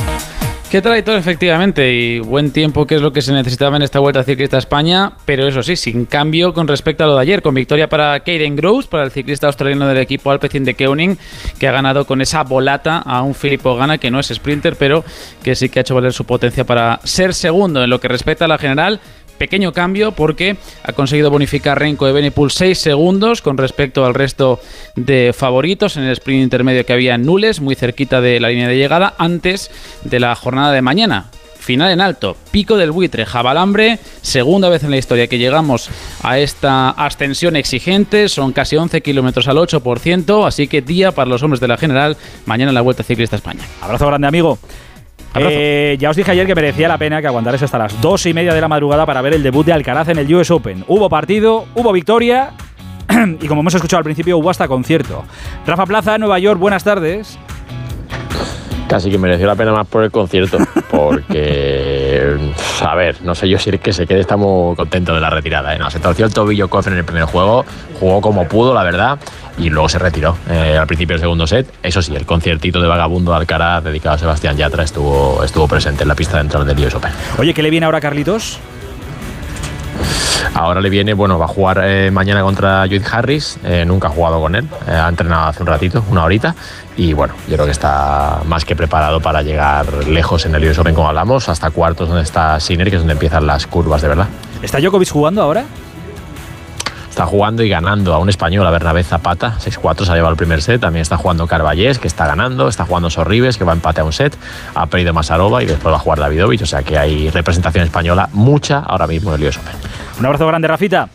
¿Qué 0.74 0.82
todo 0.82 0.96
Efectivamente, 0.96 1.94
y 1.94 2.18
buen 2.18 2.50
tiempo 2.50 2.88
que 2.88 2.96
es 2.96 3.02
lo 3.04 3.14
que 3.14 3.22
se 3.22 3.32
necesitaba 3.32 3.76
en 3.76 3.84
esta 3.84 4.00
Vuelta 4.00 4.24
Ciclista 4.24 4.58
España, 4.58 5.12
pero 5.24 5.48
eso 5.48 5.62
sí, 5.62 5.76
sin 5.76 6.06
cambio 6.08 6.52
con 6.52 6.68
respecto 6.68 7.04
a 7.04 7.08
lo 7.08 7.16
de 7.16 7.22
ayer, 7.22 7.44
con 7.44 7.54
victoria 7.54 7.88
para 7.88 8.22
Kaden 8.22 8.56
Groves, 8.56 8.88
para 8.88 9.04
el 9.04 9.12
ciclista 9.12 9.46
australiano 9.46 9.88
del 9.88 10.00
equipo 10.00 10.32
Alpecin 10.32 10.66
de 10.66 10.74
Keuning, 10.74 11.20
que 11.60 11.68
ha 11.68 11.72
ganado 11.72 12.06
con 12.06 12.24
esa 12.24 12.42
volata 12.42 12.98
a 12.98 13.22
un 13.22 13.36
Filippo 13.36 13.76
Gana, 13.76 14.00
que 14.00 14.10
no 14.10 14.20
es 14.20 14.30
sprinter, 14.30 14.76
pero 14.76 15.06
que 15.44 15.54
sí 15.54 15.70
que 15.70 15.78
ha 15.78 15.82
hecho 15.82 15.94
valer 15.94 16.12
su 16.12 16.26
potencia 16.26 16.64
para 16.64 17.00
ser 17.04 17.36
segundo 17.36 17.84
en 17.84 17.92
lo 17.92 18.00
que 18.00 18.08
respecta 18.08 18.46
a 18.46 18.48
la 18.48 18.58
general 18.58 19.00
pequeño 19.38 19.74
cambio 19.74 20.12
porque 20.12 20.58
ha 20.84 20.93
conseguido 20.93 21.30
bonificar 21.30 21.80
Renko 21.80 22.06
de 22.06 22.13
Benepul 22.13 22.52
6 22.52 22.78
segundos 22.78 23.41
con 23.41 23.58
respecto 23.58 24.06
al 24.06 24.13
resto 24.13 24.60
de 24.96 25.34
favoritos 25.34 25.98
en 25.98 26.04
el 26.04 26.12
sprint 26.13 26.43
intermedio 26.43 26.86
que 26.86 26.93
había 26.93 27.15
en 27.15 27.26
Nules, 27.26 27.62
muy 27.62 27.76
cerquita 27.76 28.22
de 28.22 28.39
la 28.39 28.50
línea 28.50 28.67
de 28.67 28.78
llegada, 28.78 29.13
antes 29.17 29.72
de 30.04 30.19
la 30.19 30.36
jornada 30.36 30.72
de 30.72 30.82
mañana. 30.82 31.32
Final 31.63 31.91
en 31.91 32.02
alto, 32.02 32.36
pico 32.52 32.76
del 32.76 32.91
buitre, 32.91 33.26
jabalambre, 33.26 33.98
segunda 34.22 34.67
vez 34.67 34.84
en 34.84 34.91
la 34.91 34.98
historia 34.98 35.28
que 35.28 35.38
llegamos 35.38 35.89
a 36.22 36.38
esta 36.38 36.89
ascensión 36.89 37.56
exigente, 37.56 38.28
son 38.28 38.52
casi 38.52 38.76
11 38.76 39.00
kilómetros 39.02 39.48
al 39.48 39.56
8%, 39.56 40.46
así 40.46 40.67
que 40.67 40.82
día 40.82 41.13
para 41.13 41.30
los 41.30 41.41
hombres 41.41 41.62
de 41.62 41.69
la 41.69 41.78
general, 41.78 42.17
mañana 42.46 42.72
en 42.72 42.76
la 42.76 42.82
Vuelta 42.82 43.04
Ciclista 43.04 43.38
España. 43.38 43.62
Abrazo 43.80 44.08
grande 44.08 44.28
amigo. 44.28 44.60
Eh, 45.36 45.98
ya 46.00 46.10
os 46.10 46.15
dije 46.15 46.32
ayer 46.32 46.46
que 46.46 46.56
merecía 46.56 46.88
la 46.88 46.98
pena 46.98 47.22
que 47.22 47.28
aguantarais 47.28 47.62
hasta 47.62 47.78
las 47.78 48.00
dos 48.02 48.26
y 48.26 48.34
media 48.34 48.54
de 48.54 48.62
la 48.62 48.67
madrugada 48.67 49.06
para 49.06 49.22
ver 49.22 49.34
el 49.34 49.43
debut 49.43 49.65
de 49.65 49.74
Alcaraz 49.74 50.10
en 50.10 50.19
el 50.19 50.34
US 50.36 50.52
Open. 50.52 50.86
Hubo 50.88 51.10
partido, 51.10 51.65
hubo 51.76 51.91
victoria 51.91 52.52
y 53.41 53.48
como 53.48 53.62
hemos 53.62 53.74
escuchado 53.74 54.00
al 54.00 54.04
principio, 54.04 54.38
hubo 54.38 54.50
hasta 54.50 54.67
concierto. 54.67 55.24
Rafa 55.65 55.86
Plaza, 55.86 56.17
Nueva 56.17 56.39
York, 56.39 56.60
buenas 56.60 56.84
tardes. 56.84 57.38
Casi 58.88 59.10
que 59.10 59.17
mereció 59.17 59.48
la 59.48 59.56
pena 59.56 59.72
más 59.72 59.88
por 59.88 60.04
el 60.04 60.12
concierto, 60.12 60.60
porque, 60.91 61.32
a 62.82 62.95
ver, 62.95 63.21
no 63.23 63.36
sé 63.36 63.47
yo 63.49 63.58
si 63.58 63.69
es 63.69 63.80
que 63.80 63.93
se 63.93 64.06
quede, 64.08 64.19
estamos 64.19 64.76
contentos 64.76 65.15
de 65.15 65.21
la 65.21 65.30
retirada. 65.30 65.76
¿eh? 65.76 65.80
No, 65.80 65.89
se 65.89 65.99
torció 65.99 66.26
el 66.26 66.34
tobillo 66.34 66.69
Coffin 66.69 66.93
en 66.93 66.99
el 66.99 67.06
primer 67.06 67.26
juego, 67.26 67.65
jugó 67.99 68.21
como 68.21 68.47
pudo, 68.47 68.73
la 68.73 68.84
verdad, 68.84 69.19
y 69.58 69.69
luego 69.69 69.89
se 69.89 69.99
retiró 69.99 70.38
eh, 70.49 70.78
al 70.78 70.88
principio 70.88 71.15
del 71.15 71.21
segundo 71.21 71.47
set. 71.47 71.71
Eso 71.84 72.02
sí, 72.02 72.15
el 72.15 72.26
conciertito 72.26 72.82
de 72.82 72.88
Vagabundo 72.88 73.34
Alcaraz 73.34 73.84
dedicado 73.84 74.15
a 74.15 74.19
Sebastián 74.19 74.58
Yatra 74.58 74.84
estuvo, 74.84 75.43
estuvo 75.43 75.67
presente 75.67 76.04
en 76.04 76.10
la 76.10 76.15
pista 76.15 76.38
de 76.38 76.41
entrada 76.41 76.65
del 76.65 76.86
US 76.86 76.95
Open. 76.95 77.12
Oye, 77.38 77.54
¿qué 77.54 77.63
le 77.63 77.69
viene 77.69 77.86
ahora 77.86 77.99
a 77.99 78.02
Carlitos? 78.02 78.60
Ahora 80.53 80.82
le 80.82 80.89
viene, 80.89 81.13
bueno, 81.13 81.38
va 81.39 81.45
a 81.45 81.47
jugar 81.47 81.82
eh, 81.84 82.12
mañana 82.12 82.41
contra 82.41 82.86
Lloyd 82.86 83.03
Harris. 83.12 83.58
Eh, 83.63 83.84
nunca 83.86 84.08
ha 84.08 84.12
jugado 84.12 84.39
con 84.39 84.56
él. 84.56 84.67
ha 84.88 85.08
entrenado 85.08 85.47
hace 85.47 85.62
un 85.62 85.67
ratito, 85.67 86.03
una 86.10 86.23
horita. 86.23 86.56
Y 86.95 87.13
bueno, 87.13 87.34
yo 87.47 87.56
creo 87.56 87.65
que 87.65 87.71
está 87.71 88.41
más 88.45 88.65
que 88.65 88.75
preparado 88.75 89.19
para 89.19 89.41
llegar 89.41 90.08
lejos 90.08 90.45
en 90.45 90.56
el 90.56 90.67
US 90.67 90.79
Open, 90.79 90.93
como 90.93 91.08
hablamos, 91.08 91.49
hasta 91.49 91.71
cuartos 91.71 92.08
donde 92.08 92.23
está 92.23 92.60
Sinner, 92.60 92.89
que 92.89 92.97
es 92.97 93.01
donde 93.01 93.13
empiezan 93.13 93.47
las 93.47 93.65
curvas 93.67 94.01
de 94.01 94.10
verdad. 94.10 94.27
¿Está 94.62 94.79
Djokovic 94.79 95.10
jugando 95.10 95.41
ahora? 95.41 95.65
está 97.13 97.27
jugando 97.27 97.62
y 97.62 97.69
ganando 97.69 98.12
a 98.15 98.17
un 98.17 98.27
español, 98.27 98.65
a 98.65 98.71
Bernabé 98.71 99.03
Zapata, 99.03 99.56
6-4 99.60 100.03
se 100.03 100.12
ha 100.12 100.15
llevado 100.15 100.32
el 100.32 100.38
primer 100.38 100.63
set, 100.63 100.82
también 100.82 101.03
está 101.03 101.15
jugando 101.15 101.45
Carballés, 101.45 101.99
que 101.99 102.08
está 102.08 102.25
ganando, 102.25 102.67
está 102.67 102.86
jugando 102.86 103.12
Sorribes, 103.12 103.60
que 103.60 103.63
va 103.63 103.71
a 103.71 103.75
empate 103.75 104.01
a 104.01 104.03
un 104.03 104.13
set, 104.13 104.36
ha 104.73 104.88
perdido 104.88 105.13
Masarova 105.13 105.62
y 105.62 105.67
después 105.67 105.93
va 105.93 105.97
a 105.97 105.99
jugar 105.99 106.19
Davidovich, 106.19 106.63
o 106.63 106.65
sea 106.65 106.82
que 106.82 106.97
hay 106.97 107.29
representación 107.29 107.84
española 107.84 108.29
mucha 108.34 108.79
ahora 108.79 109.06
mismo 109.06 109.32
en 109.32 109.41
el 109.41 109.47
US 109.47 109.60
Open. 109.60 109.73
Un 110.19 110.26
abrazo 110.26 110.47
grande, 110.47 110.67
Rafita. 110.67 111.10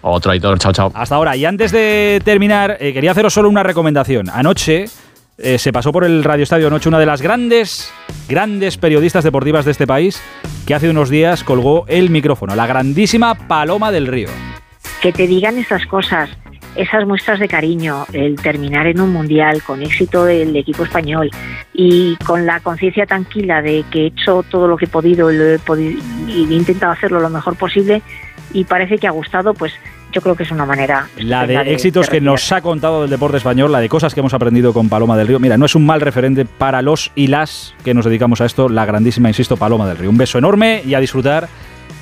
Otro 0.00 0.32
editor, 0.32 0.58
chao, 0.58 0.72
chao. 0.72 0.92
Hasta 0.94 1.14
ahora. 1.14 1.36
Y 1.36 1.44
antes 1.44 1.72
de 1.72 2.20
terminar, 2.24 2.76
eh, 2.80 2.92
quería 2.92 3.10
haceros 3.10 3.34
solo 3.34 3.48
una 3.48 3.62
recomendación. 3.62 4.30
Anoche 4.30 4.86
eh, 5.38 5.58
se 5.58 5.72
pasó 5.72 5.92
por 5.92 6.04
el 6.04 6.22
Radio 6.24 6.44
Estadio 6.44 6.68
Anoche 6.68 6.88
una 6.88 6.98
de 6.98 7.06
las 7.06 7.20
grandes, 7.20 7.92
grandes 8.28 8.76
periodistas 8.76 9.24
deportivas 9.24 9.64
de 9.64 9.72
este 9.72 9.86
país 9.86 10.20
que 10.66 10.74
hace 10.74 10.88
unos 10.88 11.10
días 11.10 11.44
colgó 11.44 11.84
el 11.88 12.10
micrófono, 12.10 12.54
la 12.54 12.66
grandísima 12.66 13.34
Paloma 13.34 13.90
del 13.90 14.06
Río 14.06 14.28
que 15.00 15.12
te 15.12 15.26
digan 15.26 15.58
esas 15.58 15.86
cosas. 15.86 16.30
Esas 16.78 17.06
muestras 17.06 17.40
de 17.40 17.48
cariño, 17.48 18.06
el 18.12 18.36
terminar 18.36 18.86
en 18.86 19.00
un 19.00 19.12
mundial 19.12 19.62
con 19.62 19.82
éxito 19.82 20.24
del 20.24 20.54
equipo 20.54 20.84
español 20.84 21.28
y 21.74 22.16
con 22.24 22.46
la 22.46 22.60
conciencia 22.60 23.04
tranquila 23.04 23.60
de 23.60 23.84
que 23.90 24.02
he 24.02 24.06
hecho 24.06 24.44
todo 24.48 24.68
lo 24.68 24.76
que 24.76 24.84
he 24.84 24.88
podido, 24.88 25.30
lo 25.30 25.44
he 25.44 25.58
podido 25.58 26.00
y 26.28 26.44
he 26.44 26.56
intentado 26.56 26.92
hacerlo 26.92 27.20
lo 27.20 27.30
mejor 27.30 27.56
posible 27.56 28.00
y 28.52 28.64
parece 28.64 28.96
que 28.96 29.08
ha 29.08 29.10
gustado, 29.10 29.54
pues 29.54 29.72
yo 30.12 30.22
creo 30.22 30.36
que 30.36 30.44
es 30.44 30.50
una 30.50 30.64
manera. 30.64 31.08
La 31.16 31.46
de 31.46 31.56
éxitos 31.72 32.08
que 32.08 32.20
nos 32.20 32.50
ha 32.52 32.60
contado 32.60 33.02
del 33.02 33.10
deporte 33.10 33.36
español, 33.36 33.72
la 33.72 33.80
de 33.80 33.88
cosas 33.88 34.14
que 34.14 34.20
hemos 34.20 34.32
aprendido 34.32 34.72
con 34.72 34.88
Paloma 34.88 35.16
del 35.16 35.26
Río. 35.26 35.40
Mira, 35.40 35.58
no 35.58 35.66
es 35.66 35.74
un 35.74 35.84
mal 35.84 36.00
referente 36.00 36.44
para 36.44 36.80
los 36.80 37.10
y 37.14 37.26
las 37.26 37.74
que 37.84 37.92
nos 37.92 38.04
dedicamos 38.04 38.40
a 38.40 38.46
esto, 38.46 38.68
la 38.68 38.86
grandísima, 38.86 39.28
insisto, 39.28 39.56
Paloma 39.56 39.86
del 39.86 39.98
Río. 39.98 40.10
Un 40.10 40.16
beso 40.16 40.38
enorme 40.38 40.82
y 40.86 40.94
a 40.94 41.00
disfrutar 41.00 41.48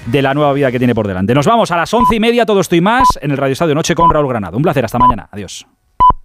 de 0.07 0.23
la 0.23 0.35
nueva 0.35 0.53
vida 0.53 0.71
que 0.71 0.79
tiene 0.79 0.95
por 0.95 1.07
delante. 1.07 1.35
Nos 1.35 1.47
vamos 1.47 1.71
a 1.71 1.77
las 1.77 1.93
once 1.93 2.17
y 2.17 2.21
media, 2.21 2.47
todo 2.47 2.61
esto 2.61 2.77
y 2.77 2.81
más, 2.81 3.07
en 3.21 3.31
el 3.31 3.37
Radio 3.37 3.53
Estadio 3.53 3.75
Noche 3.75 3.95
con 3.95 4.11
Raúl 4.11 4.29
Granado. 4.29 4.57
Un 4.57 4.63
placer, 4.63 4.85
hasta 4.85 4.99
mañana. 4.99 5.29
Adiós. 5.31 5.67